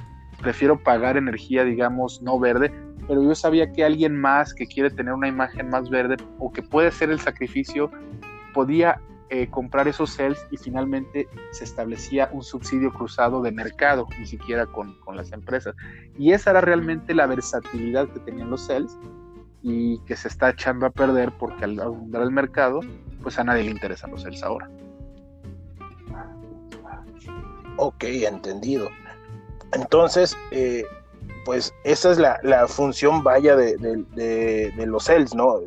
[0.47, 2.71] Prefiero pagar energía, digamos, no verde,
[3.09, 6.63] pero yo sabía que alguien más que quiere tener una imagen más verde o que
[6.63, 7.91] puede ser el sacrificio,
[8.55, 14.25] podía eh, comprar esos cells y finalmente se establecía un subsidio cruzado de mercado, ni
[14.25, 15.75] siquiera con, con, las empresas.
[16.17, 18.97] Y esa era realmente la versatilidad que tenían los cells
[19.63, 22.83] y que se está echando a perder porque al abundar el mercado,
[23.21, 24.71] pues a nadie le interesan los cells ahora.
[27.79, 28.89] Ok, entendido.
[29.73, 30.85] Entonces, eh,
[31.45, 35.61] pues esa es la, la función vaya de, de, de, los cells, ¿no?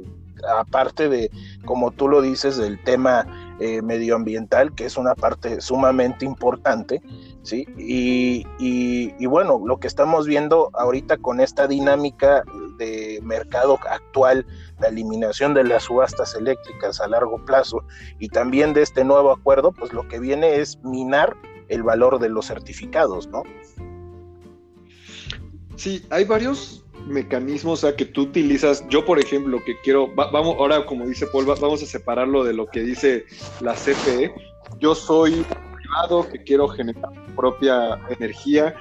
[0.58, 1.32] Aparte de,
[1.66, 3.26] como tú lo dices, del tema
[3.60, 7.02] eh, medioambiental, que es una parte sumamente importante,
[7.44, 7.66] ¿sí?
[7.78, 12.44] Y, y, y, bueno, lo que estamos viendo ahorita con esta dinámica
[12.78, 14.46] de mercado actual,
[14.80, 17.84] la eliminación de las subastas eléctricas a largo plazo
[18.20, 21.36] y también de este nuevo acuerdo, pues lo que viene es minar
[21.70, 23.44] el valor de los certificados, ¿no?
[25.80, 28.84] Sí, hay varios mecanismos que tú utilizas.
[28.90, 32.68] Yo, por ejemplo, que quiero, vamos, ahora como dice Paul, vamos a separarlo de lo
[32.68, 33.26] que dice
[33.62, 34.30] la CFE.
[34.82, 35.46] Yo soy
[35.78, 38.76] privado que quiero generar mi propia energía.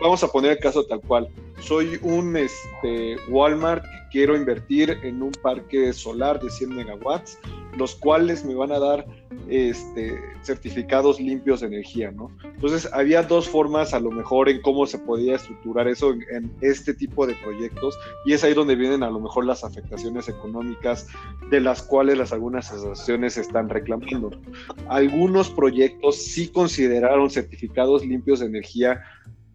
[0.00, 1.28] Vamos a poner el caso tal cual.
[1.60, 7.38] Soy un este, Walmart que quiero invertir en un parque solar de 100 megawatts
[7.76, 9.06] los cuales me van a dar
[9.48, 12.30] este, certificados limpios de energía, ¿no?
[12.42, 16.52] Entonces, había dos formas a lo mejor en cómo se podía estructurar eso en, en,
[16.62, 21.06] este tipo de proyectos y es ahí donde vienen a lo mejor las afectaciones económicas
[21.50, 24.30] de las cuales las algunas asociaciones están reclamando.
[24.88, 29.02] Algunos proyectos sí consideraron certificados limpios de energía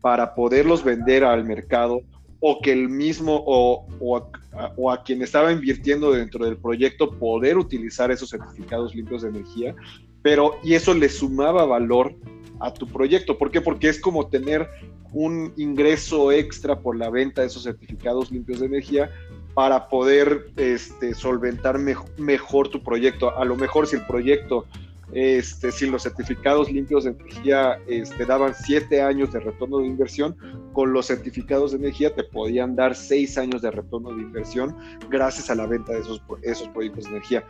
[0.02, 2.02] para poderlos vender al mercado
[2.40, 8.12] o que el mismo o, o, a, quien estaba invirtiendo dentro del proyecto poder utilizar
[8.12, 9.76] esos certificados limpios de energía,
[10.24, 12.16] pero y eso le sumaba valor
[12.60, 13.38] a tu proyecto.
[13.38, 13.62] ¿Por qué?
[13.62, 14.68] Porque es como tener
[15.14, 19.12] un ingreso extra por la venta de esos certificados limpios de energía
[19.54, 23.38] para poder este, solventar me mejor tu proyecto.
[23.38, 24.66] A lo mejor si el proyecto
[25.14, 30.36] este, si los certificados limpios de energía este, daban siete años de retorno de inversión,
[30.74, 34.76] con los certificados de energía te podían dar seis años de retorno de inversión
[35.10, 37.44] gracias a la venta de esos, esos proyectos de energía.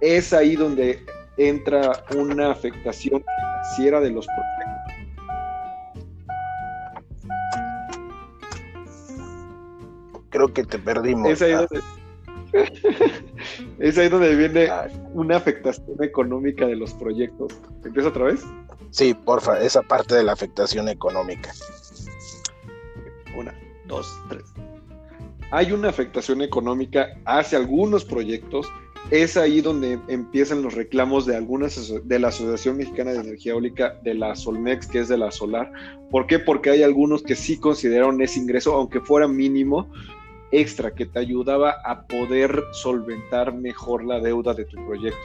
[0.00, 1.04] Es ahí donde
[1.36, 4.56] entra una afectación financiera de los proyectos.
[10.30, 11.30] Creo que te perdimos.
[11.30, 11.80] Es ahí donde,
[13.78, 14.68] es ahí donde viene
[15.12, 17.52] una afectación económica de los proyectos.
[17.84, 18.44] ¿Empieza otra vez?
[18.90, 21.52] Sí, porfa, esa parte de la afectación económica.
[23.36, 23.54] Una,
[23.86, 24.44] dos, tres.
[25.50, 28.66] Hay una afectación económica hacia algunos proyectos.
[29.10, 34.00] Es ahí donde empiezan los reclamos de algunas de la Asociación Mexicana de Energía Eólica,
[34.02, 35.70] de la Solmex, que es de la Solar.
[36.10, 36.40] ¿Por qué?
[36.40, 39.88] Porque hay algunos que sí consideraron ese ingreso, aunque fuera mínimo,
[40.50, 45.18] extra que te ayudaba a poder solventar mejor la deuda de tu proyecto.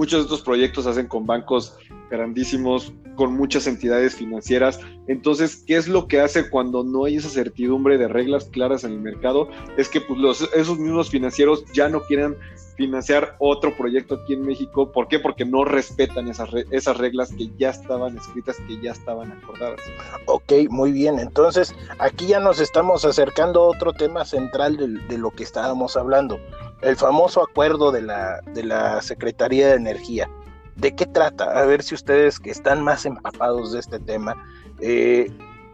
[0.00, 1.76] Muchos de estos proyectos se hacen con bancos
[2.10, 4.80] grandísimos, con muchas entidades financieras.
[5.08, 8.92] Entonces, ¿qué es lo que hace cuando no hay esa certidumbre de reglas claras en
[8.92, 9.50] el mercado?
[9.76, 12.34] Es que pues, los, esos mismos financieros ya no quieren
[12.78, 14.90] financiar otro proyecto aquí en México.
[14.90, 15.18] ¿Por qué?
[15.18, 19.80] Porque no respetan esas, esas reglas que ya estaban escritas, que ya estaban acordadas.
[20.24, 21.18] Ok, muy bien.
[21.18, 25.94] Entonces, aquí ya nos estamos acercando a otro tema central de, de lo que estábamos
[25.98, 26.40] hablando.
[26.82, 30.30] El famoso acuerdo de la, de la Secretaría de Energía.
[30.76, 31.60] ¿De qué trata?
[31.60, 34.34] A ver si ustedes que están más empapados de este tema,
[34.80, 35.30] eh,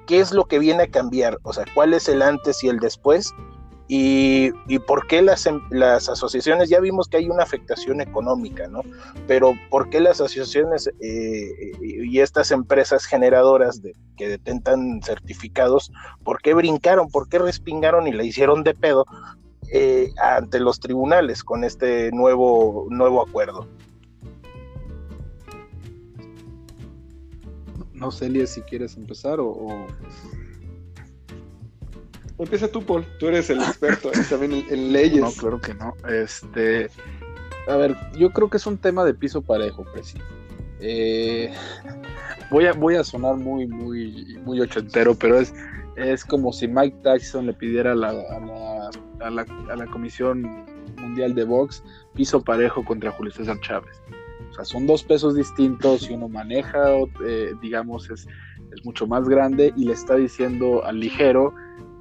[0.07, 1.38] ¿qué es lo que viene a cambiar?
[1.44, 3.32] O sea, ¿cuál es el antes y el después?
[3.88, 4.50] Y,
[4.88, 8.80] por qué las, las, asociaciones, ya vimos que hay una afectación económica, ¿no?
[9.28, 13.80] Pero ¿por qué las asociaciones eh, y estas empresas generadoras
[14.16, 15.92] que detentan certificados,
[16.24, 19.04] por qué brincaron, por qué respingaron y la hicieron de pedo
[19.70, 23.66] eh, ante los tribunales con este nuevo, nuevo acuerdo?
[27.92, 29.48] No sé, Elías, si quieres empezar o...
[29.48, 29.86] o...
[32.38, 33.06] Empieza tú, Paul.
[33.18, 35.20] Tú eres el experto también en, en, leyes.
[35.20, 35.94] No, claro que no.
[36.06, 36.90] Este,
[37.66, 40.18] a ver, yo creo que es un tema de piso parejo, Presi.
[40.80, 41.52] Eh,
[42.50, 45.54] voy a, voy a sonar muy, muy, muy ochentero, pero es,
[45.97, 50.42] es como si Mike Tyson le pidiera a la, a la, a la, Comisión
[50.99, 51.82] Mundial de Box
[52.14, 54.01] piso parejo contra Julio César Chávez.
[54.51, 56.82] O sea, son dos pesos distintos y uno maneja,
[57.24, 58.26] eh, digamos, es,
[58.72, 61.55] es mucho más grande y le está diciendo al ligero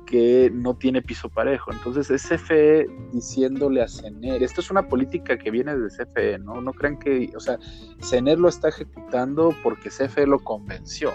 [0.06, 1.72] que no tiene piso parejo.
[1.72, 6.62] Entonces es CFE diciéndole a CENER, esto es una política que viene de CFE, ¿no?
[6.62, 7.58] No crean que, o sea,
[8.02, 11.12] CENER lo está ejecutando porque CFE lo convenció.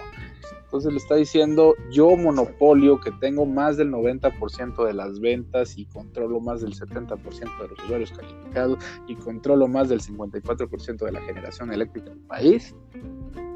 [0.71, 5.85] Entonces le está diciendo, yo monopolio que tengo más del 90% de las ventas y
[5.85, 7.17] controlo más del 70%
[7.61, 12.73] de los usuarios calificados y controlo más del 54% de la generación eléctrica del país,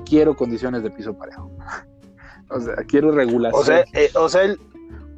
[0.05, 1.49] quiero condiciones de piso parejo.
[2.49, 3.61] o sea, quiero regulación.
[4.13, 4.57] O sea, eh,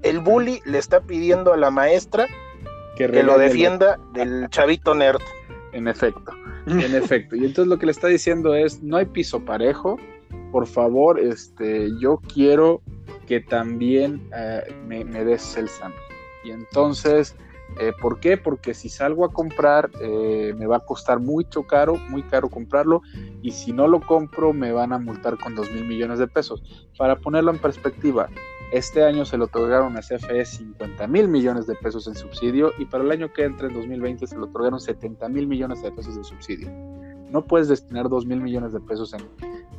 [0.04, 2.28] el bully le está pidiendo a la maestra
[2.96, 5.22] que, lo defienda del chavito nerd.
[5.72, 6.32] En efecto,
[6.66, 7.36] en efecto.
[7.36, 9.98] Y entonces lo que le está diciendo es, no hay piso parejo,
[10.52, 12.82] por favor, este, yo quiero
[13.28, 15.70] que también eh, me, des el.
[16.44, 17.36] Y entonces,
[17.80, 18.38] eh, ¿por qué?
[18.38, 23.02] Porque si salgo a comprar, eh, me va a costar mucho caro, muy caro comprarlo,
[23.42, 26.64] y si no lo compro, me van a multar con 2 mil millones de pesos.
[26.98, 28.30] Para ponerlo en perspectiva,
[28.72, 32.86] este año se le otorgaron a CFE 50 mil millones de pesos en subsidio y
[32.86, 36.18] para el año que entra, en 2020, se le otorgaron 70 mil millones de pesos
[36.18, 36.70] de subsidio.
[37.32, 39.14] No puedes destinar 2 mil millones de pesos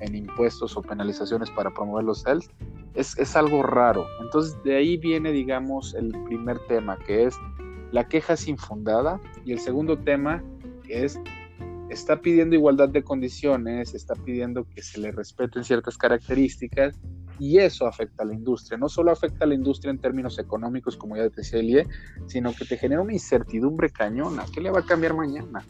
[0.01, 2.51] en, impuestos o penalizaciones para promover los CELS.
[2.95, 4.07] Es, es algo raro.
[4.23, 7.37] Entonces, de ahí viene, digamos, el primer tema, que es
[7.93, 9.21] la queja es infundada.
[9.45, 10.43] Y el segundo tema
[10.89, 11.21] es
[11.91, 16.99] está pidiendo igualdad de condiciones, está pidiendo que se le respeten ciertas características
[17.39, 18.79] y eso afecta a la industria.
[18.79, 21.87] No solo afecta a la industria en términos económicos, como ya decía Elie,
[22.27, 24.45] sino que te genera una incertidumbre cañona.
[24.53, 25.65] ¿Qué le va a cambiar mañana?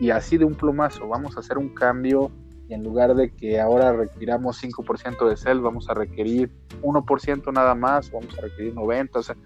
[0.00, 2.30] Y así de un plumazo, vamos a hacer un cambio
[2.70, 7.74] y en lugar de que ahora requiramos 5% de CEL, vamos a requerir 1% nada
[7.74, 9.36] más, vamos a requerir 90%, o sea,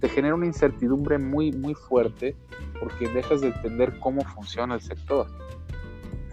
[0.00, 2.36] te genera una incertidumbre muy, muy fuerte
[2.80, 5.28] porque dejas de entender cómo funciona el sector.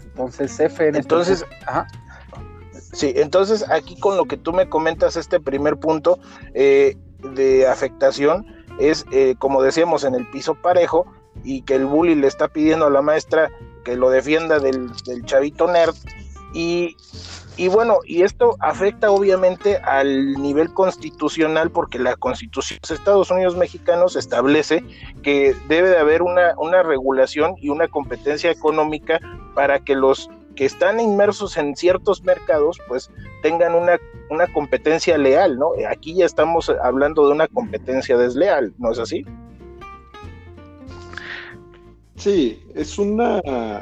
[0.03, 0.59] Entonces,
[0.95, 1.87] Entonces, ajá.
[2.91, 6.19] Sí, entonces aquí con lo que tú me comentas, este primer punto
[6.53, 6.97] eh,
[7.35, 8.45] de afectación
[8.79, 11.05] es, eh, como decíamos, en el piso parejo
[11.43, 13.49] y que el bully le está pidiendo a la maestra
[13.83, 14.91] que lo defienda del,
[15.25, 15.95] chavito nerd.
[16.51, 16.95] Y,
[17.57, 23.55] y, bueno, y esto afecta obviamente al nivel constitucional porque la constitución de Estados Unidos
[23.55, 24.83] mexicanos establece
[25.21, 29.19] que debe de haber una, una regulación y una competencia económica
[29.53, 30.29] para que los
[30.59, 33.09] que están inmersos en ciertos mercados, pues
[33.41, 33.97] tengan una,
[34.29, 35.69] una competencia leal, ¿no?
[35.89, 39.23] Aquí ya estamos hablando de una competencia desleal, ¿no es así?
[42.17, 43.39] Sí, es una,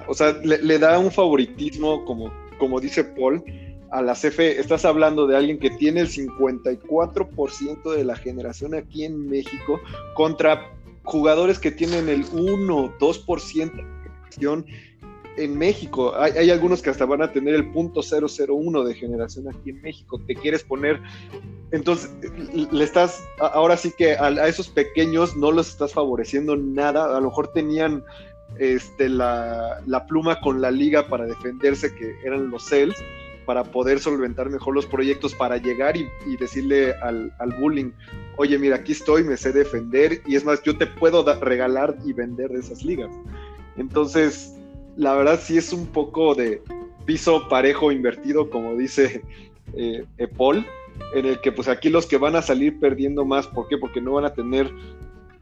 [0.08, 3.44] o sea, le, da un favoritismo, como, como dice Paul,
[3.90, 4.60] a la CFE.
[4.60, 9.82] Estás hablando de alguien que tiene el 54% de la generación aquí en México
[10.14, 10.72] contra
[11.06, 14.68] jugadores que tienen el 1, 2% de generación
[15.38, 16.14] en México.
[16.18, 20.20] Hay, algunos que hasta van a tener el punto 001 de generación aquí en México.
[20.26, 21.02] Te quieres poner.
[21.72, 22.12] Entonces,
[22.72, 23.24] le estás.
[23.40, 27.16] Ahora sí que a, esos pequeños no los estás favoreciendo nada.
[27.16, 28.04] A lo mejor tenían
[28.60, 32.96] este, la, pluma con la liga para defenderse, que eran los CELS,
[33.46, 36.08] para poder solventar mejor los proyectos, para llegar y,
[36.38, 37.92] decirle al, al, bullying,
[38.38, 42.14] oye, mira, aquí estoy, me sé defender, y es más, yo te puedo regalar y
[42.14, 43.10] vender de esas ligas.
[43.78, 44.57] Entonces,
[44.98, 46.62] la verdad sí es un poco de
[47.06, 49.22] piso parejo invertido, como dice
[49.74, 50.66] eh, Paul,
[51.14, 53.78] en el que pues aquí los que van a salir perdiendo más, ¿por qué?
[53.78, 54.72] Porque no van a tener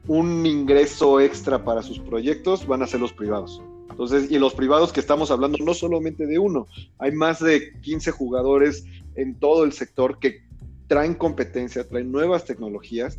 [0.06, 3.60] un ingreso extra para sus proyectos, van a ser los privados.
[3.90, 8.10] Entonces, y los privados que estamos hablando no solamente de uno, hay más de 15
[8.10, 8.84] jugadores
[9.14, 10.45] en todo el sector que
[10.86, 13.18] traen competencia, traen nuevas tecnologías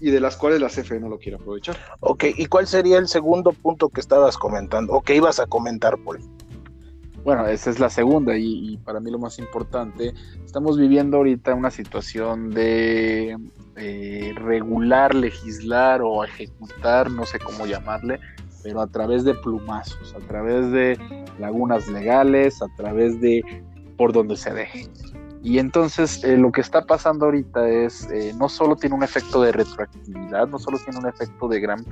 [0.00, 1.76] y de las cuales la CFE no lo quiere aprovechar.
[2.00, 5.98] Ok, ¿y cuál sería el segundo punto que estabas comentando o que ibas a comentar,
[5.98, 6.20] Paul?
[7.24, 10.12] Bueno, esa es la segunda y, para mí lo más importante.
[10.44, 13.36] Estamos viviendo ahorita una situación de
[13.76, 18.18] eh, regular, legislar o ejecutar, no sé cómo llamarle,
[18.64, 20.98] pero a través de plumazos, a través de
[21.38, 23.42] lagunas legales, a través de
[23.96, 24.88] por donde se deje.
[25.42, 29.42] Y entonces eh, lo que está pasando ahorita es, eh, no solo tiene un efecto
[29.42, 31.84] de retroactividad, no solo tiene un efecto de gran,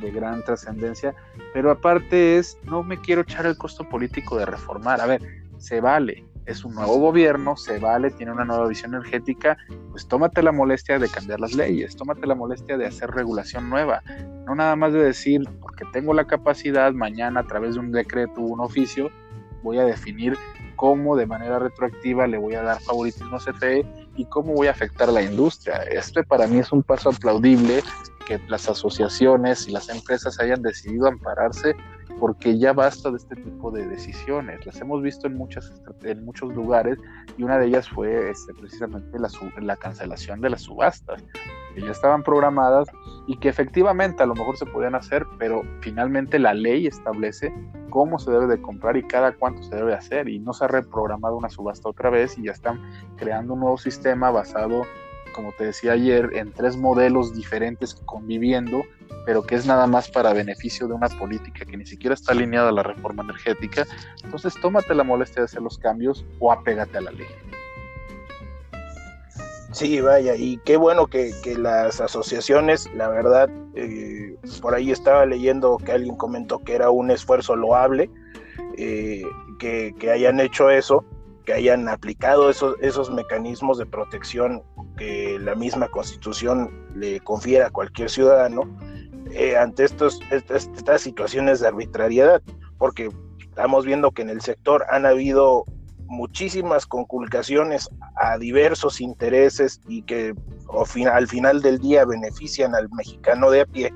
[0.00, 1.14] de gran trascendencia,
[1.54, 5.00] pero aparte es, no me quiero echar el costo político de reformar.
[5.00, 5.22] A ver,
[5.58, 9.58] se vale, es un nuevo gobierno, se vale, tiene una nueva visión energética,
[9.90, 14.02] pues tómate la molestia de cambiar las leyes, tómate la molestia de hacer regulación nueva,
[14.46, 18.40] no nada más de decir, porque tengo la capacidad, mañana a través de un decreto,
[18.40, 19.10] un oficio,
[19.62, 20.36] voy a definir
[20.76, 23.84] cómo de manera retroactiva le voy a dar favoritismo a CFE
[24.16, 25.82] y cómo voy a afectar a la industria.
[25.90, 27.82] Este para mí es un paso aplaudible
[28.26, 31.74] que las asociaciones y las empresas hayan decidido ampararse
[32.18, 34.64] porque ya basta de este tipo de decisiones.
[34.66, 36.98] Las hemos visto en, muchas, en muchos lugares
[37.36, 39.28] y una de ellas fue este, precisamente la,
[39.60, 41.22] la cancelación de las subastas,
[41.78, 42.88] que ya estaban programadas
[43.26, 47.52] y que efectivamente a lo mejor se podían hacer, pero finalmente la ley establece
[47.90, 50.68] cómo se debe de comprar y cada cuánto se debe hacer y no se ha
[50.68, 52.80] reprogramado una subasta otra vez y ya están
[53.16, 54.82] creando un nuevo sistema basado
[55.38, 58.82] como te decía ayer, en tres modelos diferentes conviviendo,
[59.24, 62.70] pero que es nada más para beneficio de una política que ni siquiera está alineada
[62.70, 63.86] a la reforma energética.
[64.24, 67.57] Entonces, tómate la molestia de hacer los cambios o apégate a la ley.
[69.72, 75.76] Sí, vaya, y qué bueno que, las asociaciones, la verdad, eh, por ahí estaba leyendo
[75.76, 78.10] que alguien comentó que era un esfuerzo loable,
[78.76, 79.22] eh,
[79.58, 81.04] que, que hayan hecho eso
[81.48, 84.62] que hayan aplicado esos, esos mecanismos de protección
[84.98, 88.68] que la misma constitución le confiera a cualquier ciudadano
[89.32, 92.42] eh, ante estos, estas, estas situaciones de arbitrariedad,
[92.76, 93.08] porque
[93.40, 95.64] estamos viendo que en el sector han habido
[96.08, 100.34] muchísimas conculcaciones a diversos intereses y que
[101.12, 103.92] al final del día benefician al mexicano de a pie,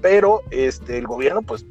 [0.00, 1.64] pero este, el gobierno pues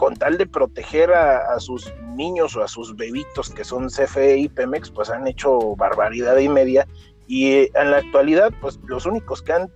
[0.00, 4.48] con tal de proteger a, sus niños o a sus bebitos que son CFE y
[4.48, 6.88] Pemex, pues han hecho barbaridad y media.
[7.26, 9.70] Y eh, en la actualidad, pues los únicos que han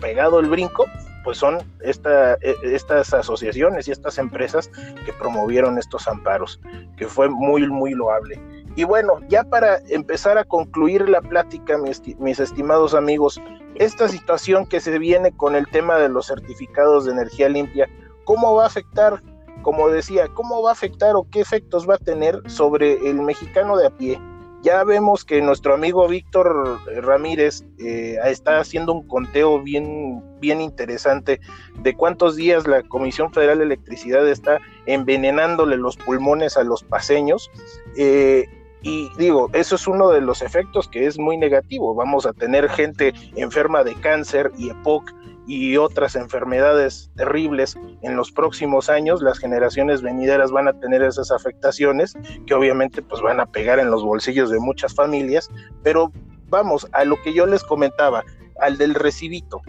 [0.00, 0.86] pegado el brinco,
[1.26, 4.70] pues son esta, e, estas asociaciones y estas empresas
[5.04, 6.60] que promovieron estos amparos,
[6.96, 8.40] que fue muy, muy loable.
[8.76, 13.40] Y bueno, ya para empezar a concluir la plática, mis, mis, estimados amigos,
[13.74, 17.88] esta situación que se viene con el tema de los certificados de energía limpia,
[18.24, 19.20] ¿cómo va a afectar
[19.62, 23.76] como decía, ¿cómo va a afectar o qué efectos va a tener sobre el mexicano
[23.76, 24.20] de a pie?
[24.66, 31.40] Ya vemos que nuestro amigo Víctor Ramírez eh, está haciendo un conteo bien, bien interesante
[31.78, 37.48] de cuántos días la Comisión Federal de Electricidad está envenenándole los pulmones a los paseños.
[37.96, 38.46] Eh,
[38.82, 41.94] y digo, eso es uno de los efectos que es muy negativo.
[41.94, 45.12] Vamos a tener gente enferma de cáncer y EPOC
[45.46, 51.30] y otras enfermedades terribles en los próximos años, las generaciones venideras van a tener esas
[51.30, 52.14] afectaciones
[52.46, 55.50] que obviamente pues van a pegar en los bolsillos de muchas familias,
[55.82, 56.12] pero
[56.48, 58.24] vamos a lo que yo les comentaba,
[58.60, 59.60] al del recibito,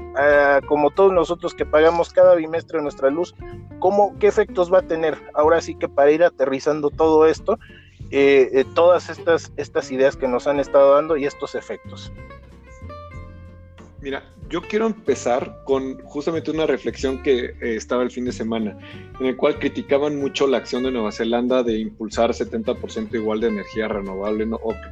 [0.68, 3.36] como todos nosotros que pagamos cada bimestre nuestra luz,
[3.80, 5.18] ¿cómo, ¿qué efectos va a tener?
[5.34, 7.60] Ahora sí que para ir aterrizando todo esto,
[8.10, 12.12] eh, eh, todas estas, estas ideas que nos han estado dando y estos efectos.
[14.08, 18.78] Mira, yo quiero empezar con justamente una reflexión que eh, estaba el fin de semana,
[19.20, 23.50] en el cual criticaban mucho la acción de Nueva Zelanda de impulsar 70% igual de
[23.50, 24.48] energía renovable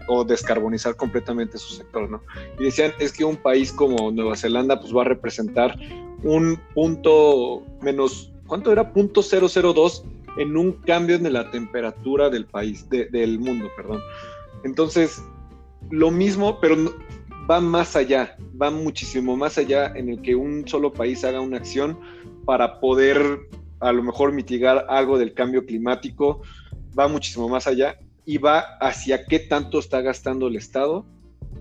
[0.10, 2.24] o, descarbonizar completamente su sector, ¿no?
[2.60, 5.80] Y decían, es que un país como Nueva Zelanda pues va a representar
[6.22, 8.92] un punto menos, ¿cuánto era?
[8.92, 10.04] Punto 002
[10.40, 14.02] en un cambio en la temperatura del país, del mundo, perdón.
[14.66, 15.24] Entonces,
[15.90, 16.76] lo mismo, pero
[17.50, 21.58] va más allá, va muchísimo más allá en el que un solo país haga una
[21.58, 22.00] acción
[22.46, 26.42] para poder a lo mejor mitigar algo del cambio climático,
[26.98, 31.06] va muchísimo más allá y va hacia qué tanto está gastando el Estado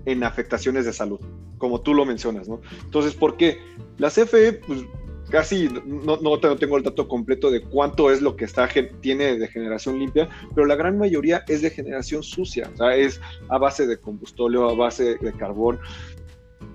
[0.07, 1.21] en afectaciones de salud,
[1.59, 2.61] como tú lo mencionas, ¿no?
[2.85, 3.59] Entonces, ¿por qué?
[3.99, 4.85] La CFE, pues
[5.31, 8.69] casi no, no, tengo el dato completo de cuánto es lo que está,
[9.01, 13.21] tiene de generación limpia, pero la gran mayoría es de generación sucia, o sea, es
[13.49, 15.79] a base de combustóleo, a base de carbón,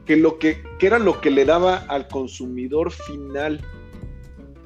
[0.06, 3.62] que, lo que, que era lo que le daba al consumidor final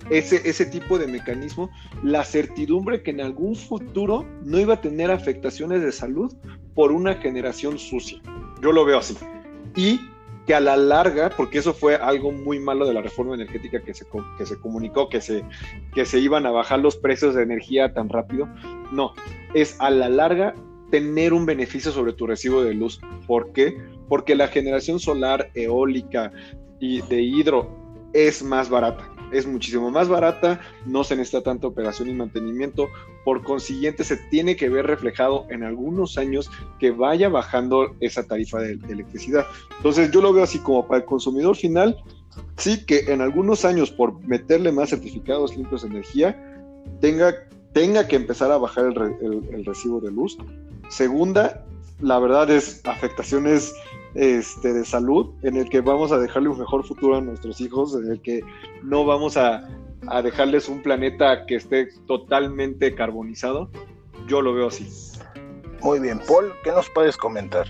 [0.10, 1.70] ese, ese tipo de mecanismo,
[2.04, 6.34] la certidumbre que en algún futuro no iba a tener afectaciones de salud
[6.76, 8.20] por una generación sucia.
[8.62, 9.16] Yo lo veo así.
[9.76, 10.00] Y
[10.46, 13.94] que a la larga, porque eso fue algo muy malo de la reforma energética que
[13.94, 14.06] se,
[14.38, 15.44] que se comunicó, que se,
[15.94, 18.48] que se iban a bajar los precios de energía tan rápido,
[18.92, 19.14] no,
[19.54, 20.54] es a la larga
[20.92, 23.00] tener un beneficio sobre tu recibo de luz.
[23.26, 23.78] ¿Por qué?
[24.10, 26.32] Porque la generación solar, eólica
[26.80, 27.76] y de hidro
[28.14, 32.88] es más barata es muchísimo más barata, no se necesita tanta operación y mantenimiento,
[33.26, 38.60] por consiguiente se tiene que ver reflejado en algunos años que vaya bajando esa tarifa
[38.60, 39.46] de, electricidad.
[39.78, 41.98] Entonces yo lo veo así como para el consumidor final,
[42.58, 46.64] sí que en algunos años por meterle más certificados limpios de energía,
[47.00, 47.34] tenga,
[47.74, 48.86] tenga que empezar a bajar
[49.22, 50.38] el, el recibo de luz.
[50.90, 51.66] Segunda,
[52.02, 53.74] la verdad es afectaciones
[54.16, 57.96] este, de salud, en el que vamos a dejarle un mejor futuro a nuestros hijos,
[57.96, 58.42] en el que
[58.84, 59.68] no vamos a,
[60.22, 63.70] dejarles un planeta que esté totalmente carbonizado.
[64.28, 64.86] Yo lo veo así.
[65.82, 67.68] Muy bien, Paul, ¿qué nos puedes comentar?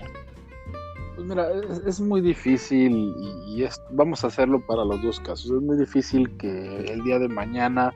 [1.14, 1.48] Pues mira,
[1.86, 5.46] es, muy difícil y, vamos a hacerlo para los dos casos.
[5.46, 7.94] Es muy difícil que el día de mañana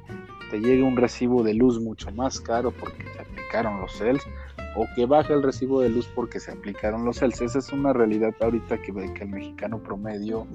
[0.53, 4.23] te llegue un recibo de luz mucho más caro porque se aplicaron los CELS
[4.77, 7.41] o que baje el recibo de luz porque se aplicaron los CELS.
[7.41, 10.47] Esa es una realidad ahorita que, el mexicano promedio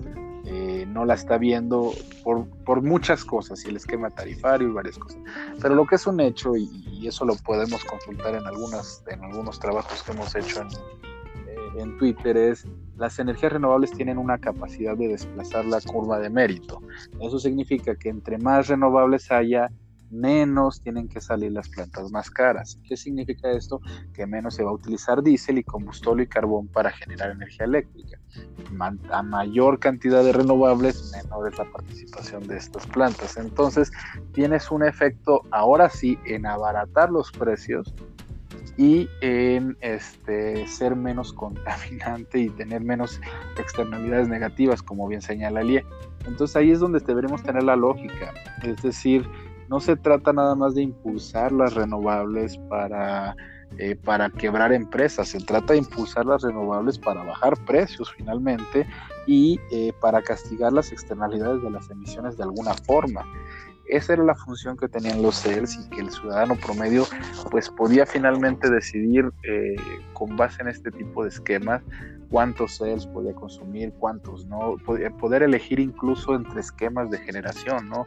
[0.46, 1.92] eh, no la está viendo
[2.24, 5.20] por, por, muchas cosas y el esquema tarifario y varias cosas.
[5.62, 9.24] Pero lo que es un hecho, y, y eso lo podemos consultar en, algunas, en
[9.24, 10.68] algunos trabajos que hemos hecho en,
[11.78, 16.80] en Twitter es las energías renovables tienen una capacidad de desplazar la curva de mérito.
[17.20, 19.72] Eso significa que entre más renovables haya,
[20.14, 22.80] menos tienen que salir las plantas más caras.
[22.88, 23.82] ¿Qué significa esto?
[24.14, 28.20] Que menos se va a utilizar diésel y combustible y carbón para generar energía eléctrica.
[29.12, 33.38] A mayor cantidad de renovables, menor es la participación de estas plantas.
[33.38, 33.92] Entonces,
[34.34, 37.94] tienes un efecto ahora sí en abaratar los precios
[38.78, 43.20] y en este, ser menos contaminante y tener menos
[43.58, 45.86] externalidades negativas, como bien señala Lie.
[46.26, 48.34] Entonces ahí es donde deberemos tener la lógica,
[48.64, 49.28] es decir,
[49.74, 53.36] no se trata nada más de impulsar las renovables para,
[53.80, 58.86] eh, para quebrar empresas, se trata de impulsar las renovables para bajar precios finalmente
[59.26, 63.26] y eh, para castigar las externalidades de las emisiones de alguna forma.
[63.88, 67.06] Esa era la función que tenían los CELS y que el ciudadano promedio
[67.50, 69.76] pues podía finalmente decidir eh,
[70.14, 71.82] con base en este tipo de esquemas
[72.30, 74.78] cuántos CELS podía consumir, cuántos no,
[75.20, 78.06] poder elegir incluso entre esquemas de generación, ¿no?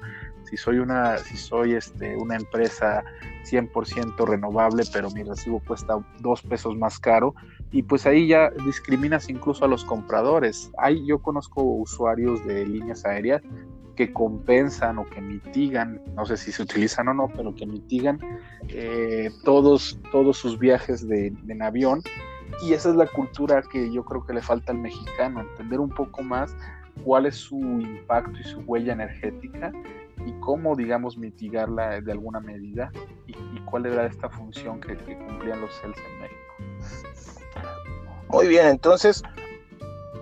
[0.49, 3.05] Si soy una, si soy este, una empresa
[3.45, 7.35] 100% renovable, pero mi recibo cuesta dos pesos más caro,
[7.71, 10.71] y pues ahí ya discriminas incluso a los compradores.
[10.79, 13.43] Hay, yo conozco usuarios de líneas aéreas
[13.97, 18.21] que compensan o que mitigan, no sé si se utilizan o no, pero que mitigan
[18.69, 22.03] eh, todos, todos sus viajes de, en avión.
[22.63, 25.91] Y esa es la cultura que yo creo que le falta al mexicano, entender un
[25.91, 26.55] poco más
[27.05, 29.73] cuál es su impacto y su huella energética
[30.25, 32.91] y cómo, digamos, mitigarla de alguna medida
[33.27, 33.35] y,
[33.67, 36.41] cuál era esta función que, cumplían los CELS en México.
[38.29, 39.23] Muy bien, entonces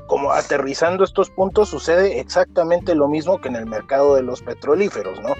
[0.06, 5.20] como aterrizando estos puntos sucede exactamente lo mismo que en el mercado de los petrolíferos,
[5.20, 5.30] ¿no?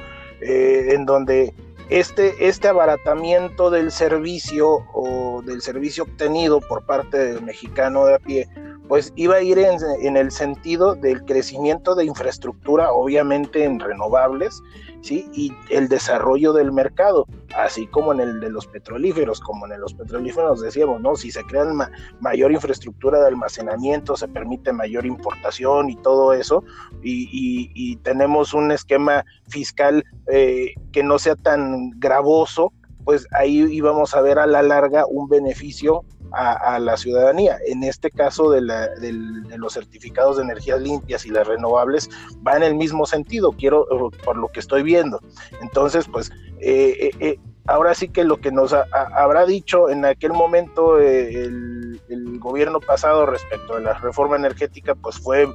[0.41, 1.55] Eh, en donde
[1.91, 8.19] este, este abaratamiento del servicio o del servicio obtenido por parte del mexicano de a
[8.19, 8.49] pie
[8.89, 14.63] pues iba a ir en, el sentido del crecimiento de infraestructura, obviamente en renovables,
[15.01, 15.29] ¿sí?
[15.33, 17.27] y el desarrollo del mercado,
[17.57, 21.17] así como en el de los petrolíferos, como en los petrolíferos decíamos, ¿no?
[21.17, 21.79] Si se crean
[22.21, 26.63] mayor infraestructura de almacenamiento, se permite mayor importación y todo eso,
[27.03, 32.73] y, tenemos un esquema fiscal eh, que no sea tan gravoso,
[33.05, 36.05] pues ahí íbamos a ver a la larga un beneficio
[36.35, 37.59] a, la ciudadanía.
[37.67, 42.09] En este caso de, los certificados de energías limpias y las renovables
[42.47, 43.87] va en el mismo sentido, quiero,
[44.25, 45.21] por lo que estoy viendo.
[45.61, 46.31] Entonces, pues,
[46.61, 52.01] eh, eh, eh, ahora sí que lo que nos habrá dicho en aquel momento el,
[52.09, 55.49] el gobierno pasado respecto a la reforma energética, pues fue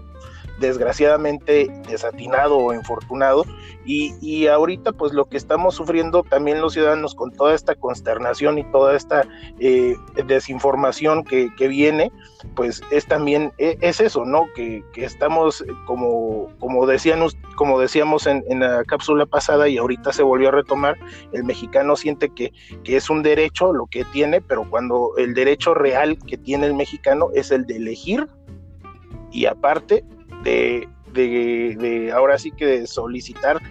[0.60, 3.46] desgraciadamente desatinado o infortunado.
[3.86, 8.64] Y, ahorita pues lo que estamos sufriendo también los ciudadanos con toda esta consternación y
[8.72, 9.26] toda esta
[9.60, 9.96] eh,
[10.28, 12.12] desinformación que, viene
[12.56, 17.22] pues es también e, es eso no que, estamos como como decían
[17.56, 20.98] como decíamos en, la cápsula pasada y ahorita se volvió a retomar
[21.32, 22.52] el mexicano siente que,
[22.84, 26.74] que es un derecho lo que tiene pero cuando el derecho real que tiene el
[26.74, 28.28] mexicano es el de elegir
[29.32, 30.04] y aparte
[30.44, 33.62] de, ahora sí que de solicitar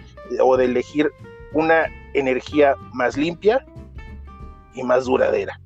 [0.41, 1.11] o de elegir
[1.53, 3.65] una energía más limpia
[4.73, 5.59] y más duradera.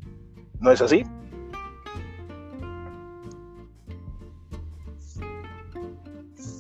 [0.60, 1.04] ¿No es así?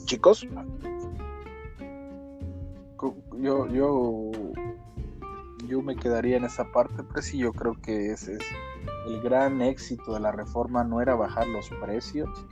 [0.05, 0.45] Chicos.
[3.37, 4.31] Yo, yo,
[5.67, 8.43] yo me quedaría en esa parte, pero sí, yo creo que ese es
[9.05, 12.45] el gran éxito de la reforma no era bajar los precios,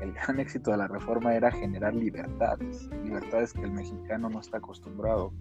[0.00, 4.58] el gran éxito de la reforma era generar libertades, libertades que el mexicano no está
[4.58, 5.32] acostumbrado.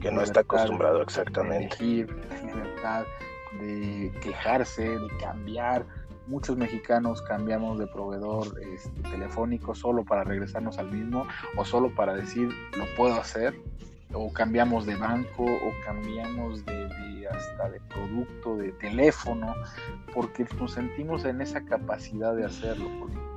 [0.00, 1.76] que no está acostumbrado, exactamente.
[1.76, 3.04] De elegir, libertad
[3.60, 5.84] de quejarse, de cambiar.
[6.26, 11.26] Muchos mexicanos cambiamos de proveedor este, telefónico solo para regresarnos al mismo
[11.56, 13.54] o solo para decir lo puedo hacer
[14.14, 16.88] o cambiamos de banco o cambiamos de,
[17.32, 19.54] hasta de producto, de teléfono,
[20.14, 22.86] porque nos sentimos en esa capacidad de hacerlo.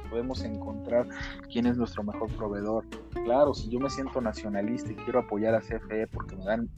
[0.10, 1.08] podemos encontrar
[1.52, 2.86] quién es nuestro mejor proveedor.
[3.26, 6.70] Claro, si yo me siento nacionalista y quiero apoyar a CFE porque me dan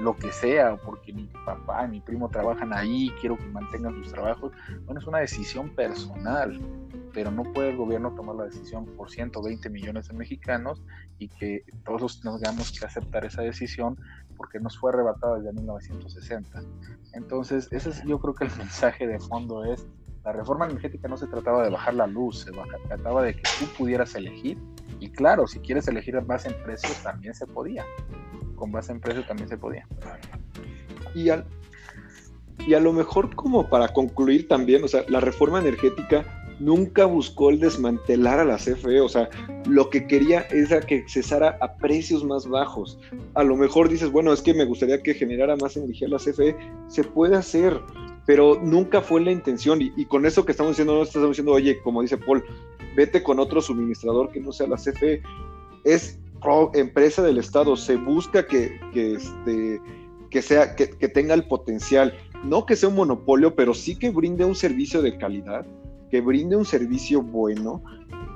[0.00, 4.12] lo que sea, porque mi papá y mi primo trabajan ahí, quiero que mantengan sus
[4.12, 4.52] trabajos,
[4.84, 6.58] bueno, es una decisión personal
[7.12, 10.82] pero no puede el gobierno tomar la decisión por 120 millones de mexicanos
[11.18, 13.98] y que todos nos tengamos que aceptar esa decisión
[14.42, 16.62] porque nos fue arrebatada desde 1960.
[17.12, 19.86] Entonces, ese es, yo creo que el mensaje de fondo es,
[20.24, 22.50] la reforma energética no se trataba de bajar la luz, se
[22.88, 24.58] trataba de que tú pudieras elegir
[24.98, 27.84] y claro, si quieres elegir base en precios también se podía,
[28.56, 29.86] con base en precios también se podía.
[31.14, 31.44] Y al,
[32.66, 36.24] y a lo mejor como para concluir también, o sea, la reforma energética
[36.62, 39.28] nunca buscó el desmantelar a la CFE, o sea,
[39.66, 42.98] lo que quería era que cesara a precios más bajos.
[43.34, 46.56] A lo mejor dices, bueno, es que me gustaría que generara más energía la CFE,
[46.86, 47.80] se puede hacer,
[48.26, 49.80] pero nunca fue la intención.
[49.82, 52.44] Y, con eso que estamos diciendo, no estamos diciendo, oye, como dice Paul,
[52.96, 55.20] vete con otro suministrador que no sea la CFE.
[55.84, 56.18] Es
[56.74, 59.80] empresa del Estado, se busca que, este,
[60.30, 64.44] que, sea, que tenga el potencial, no que sea un monopolio, pero sí que brinde
[64.44, 65.64] un servicio de calidad
[66.12, 67.82] que brinde un servicio bueno,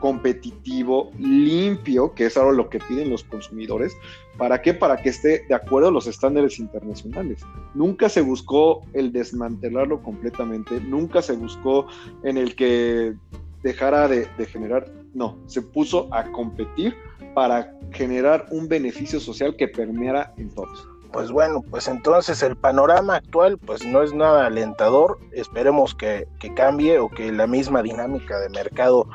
[0.00, 3.94] competitivo, limpio, que es ahora lo que piden los consumidores.
[4.38, 4.72] ¿Para qué?
[4.72, 7.42] Para que esté de acuerdo a los estándares internacionales.
[7.74, 11.86] Nunca se buscó el desmantelarlo completamente, nunca se buscó
[12.22, 13.14] en el que
[13.62, 16.94] dejara de, de generar, no, se puso a competir
[17.34, 23.16] para generar un beneficio social que permeara en todos pues bueno, pues entonces el panorama
[23.16, 28.50] actual pues no es nada alentador, esperemos que, cambie o que la misma dinámica de
[28.50, 29.08] mercado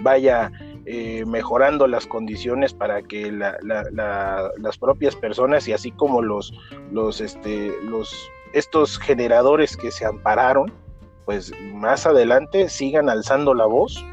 [0.00, 0.52] vaya
[0.84, 6.52] eh, mejorando las condiciones para que las propias personas y así como los,
[6.92, 8.14] los, este, los,
[8.52, 10.70] estos generadores que se ampararon,
[11.24, 14.04] pues más adelante sigan alzando la voz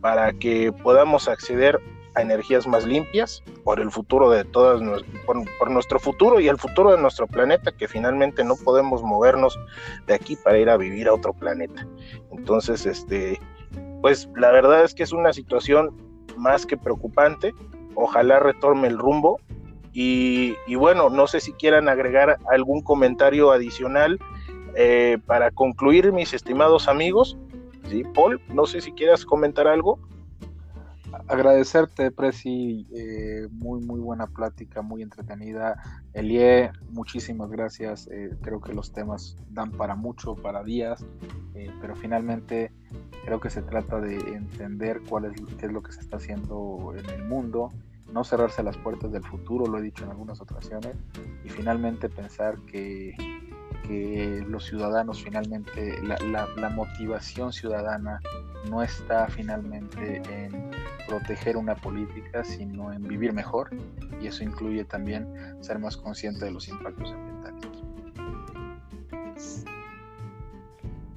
[0.00, 1.78] para que podamos acceder
[2.14, 4.80] a energías más limpias, por el futuro de todas,
[5.26, 9.58] por, nuestro futuro y el futuro de nuestro planeta, que finalmente no podemos movernos
[10.06, 11.86] de aquí para ir a vivir a otro planeta.
[12.30, 13.40] Entonces, este,
[14.00, 15.96] pues la verdad es que es una situación
[16.36, 17.52] más que preocupante.
[17.94, 19.40] Ojalá retome el rumbo.
[19.96, 24.18] Y, bueno, no sé si quieran agregar algún comentario adicional
[24.74, 27.38] eh, para concluir, mis estimados amigos.
[27.88, 28.02] ¿Sí?
[28.14, 30.00] Paul, no sé si quieras comentar algo
[31.28, 35.80] agradecerte, Presi, eh, muy, muy buena plática, muy entretenida.
[36.12, 38.08] Elie, muchísimas gracias.
[38.10, 41.04] Eh, creo que los temas dan para mucho, para días,
[41.54, 42.72] eh, pero finalmente
[43.24, 46.94] creo que se trata de entender cuál es, qué es lo que se está haciendo
[46.96, 47.70] en el mundo,
[48.12, 50.96] no cerrarse las puertas del futuro, lo he dicho en algunas ocasiones,
[51.44, 53.14] y finalmente pensar que
[53.86, 58.20] que los ciudadanos finalmente, la, motivación ciudadana
[58.70, 60.70] no está finalmente en
[61.06, 63.70] proteger una política, sino en vivir mejor
[64.20, 65.28] y eso incluye también
[65.60, 67.64] ser más consciente de los impactos ambientales.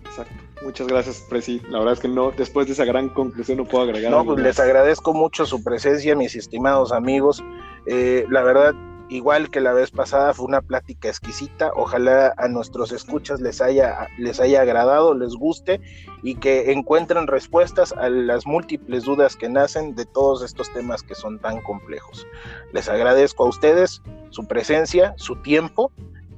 [0.05, 0.35] Exacto.
[0.63, 1.61] Muchas gracias, Presi.
[1.69, 4.11] La verdad es que no, después de esa gran conclusión no puedo agregar.
[4.11, 7.43] No, pues les agradezco mucho su presencia, mis estimados amigos.
[7.85, 8.73] Eh, la verdad,
[9.09, 11.71] igual que la vez pasada, fue una plática exquisita.
[11.75, 15.81] Ojalá a nuestros escuchas les haya, les haya agradado, les guste
[16.23, 21.15] y que encuentren respuestas a las múltiples dudas que nacen de todos estos temas que
[21.15, 22.27] son tan complejos.
[22.73, 25.91] Les agradezco a ustedes su presencia, su tiempo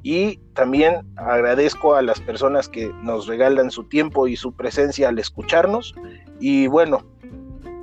[0.03, 5.19] y también agradezco a las personas que nos regalan su tiempo y su presencia al
[5.19, 5.93] escucharnos.
[6.39, 7.03] Y bueno,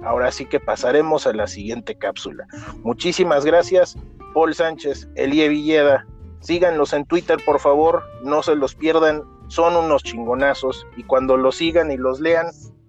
[0.07, 2.47] ahora sí que pasaremos a la siguiente cápsula.
[2.83, 3.97] Muchísimas gracias
[4.33, 6.07] Paul Sánchez, Elie Villeda.
[6.41, 11.57] Síganlos en Twitter, por favor, no se los pierdan, son unos chingonazos y cuando los
[11.57, 12.47] sigan y los lean,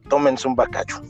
[0.10, 1.02] tómense un bacacho.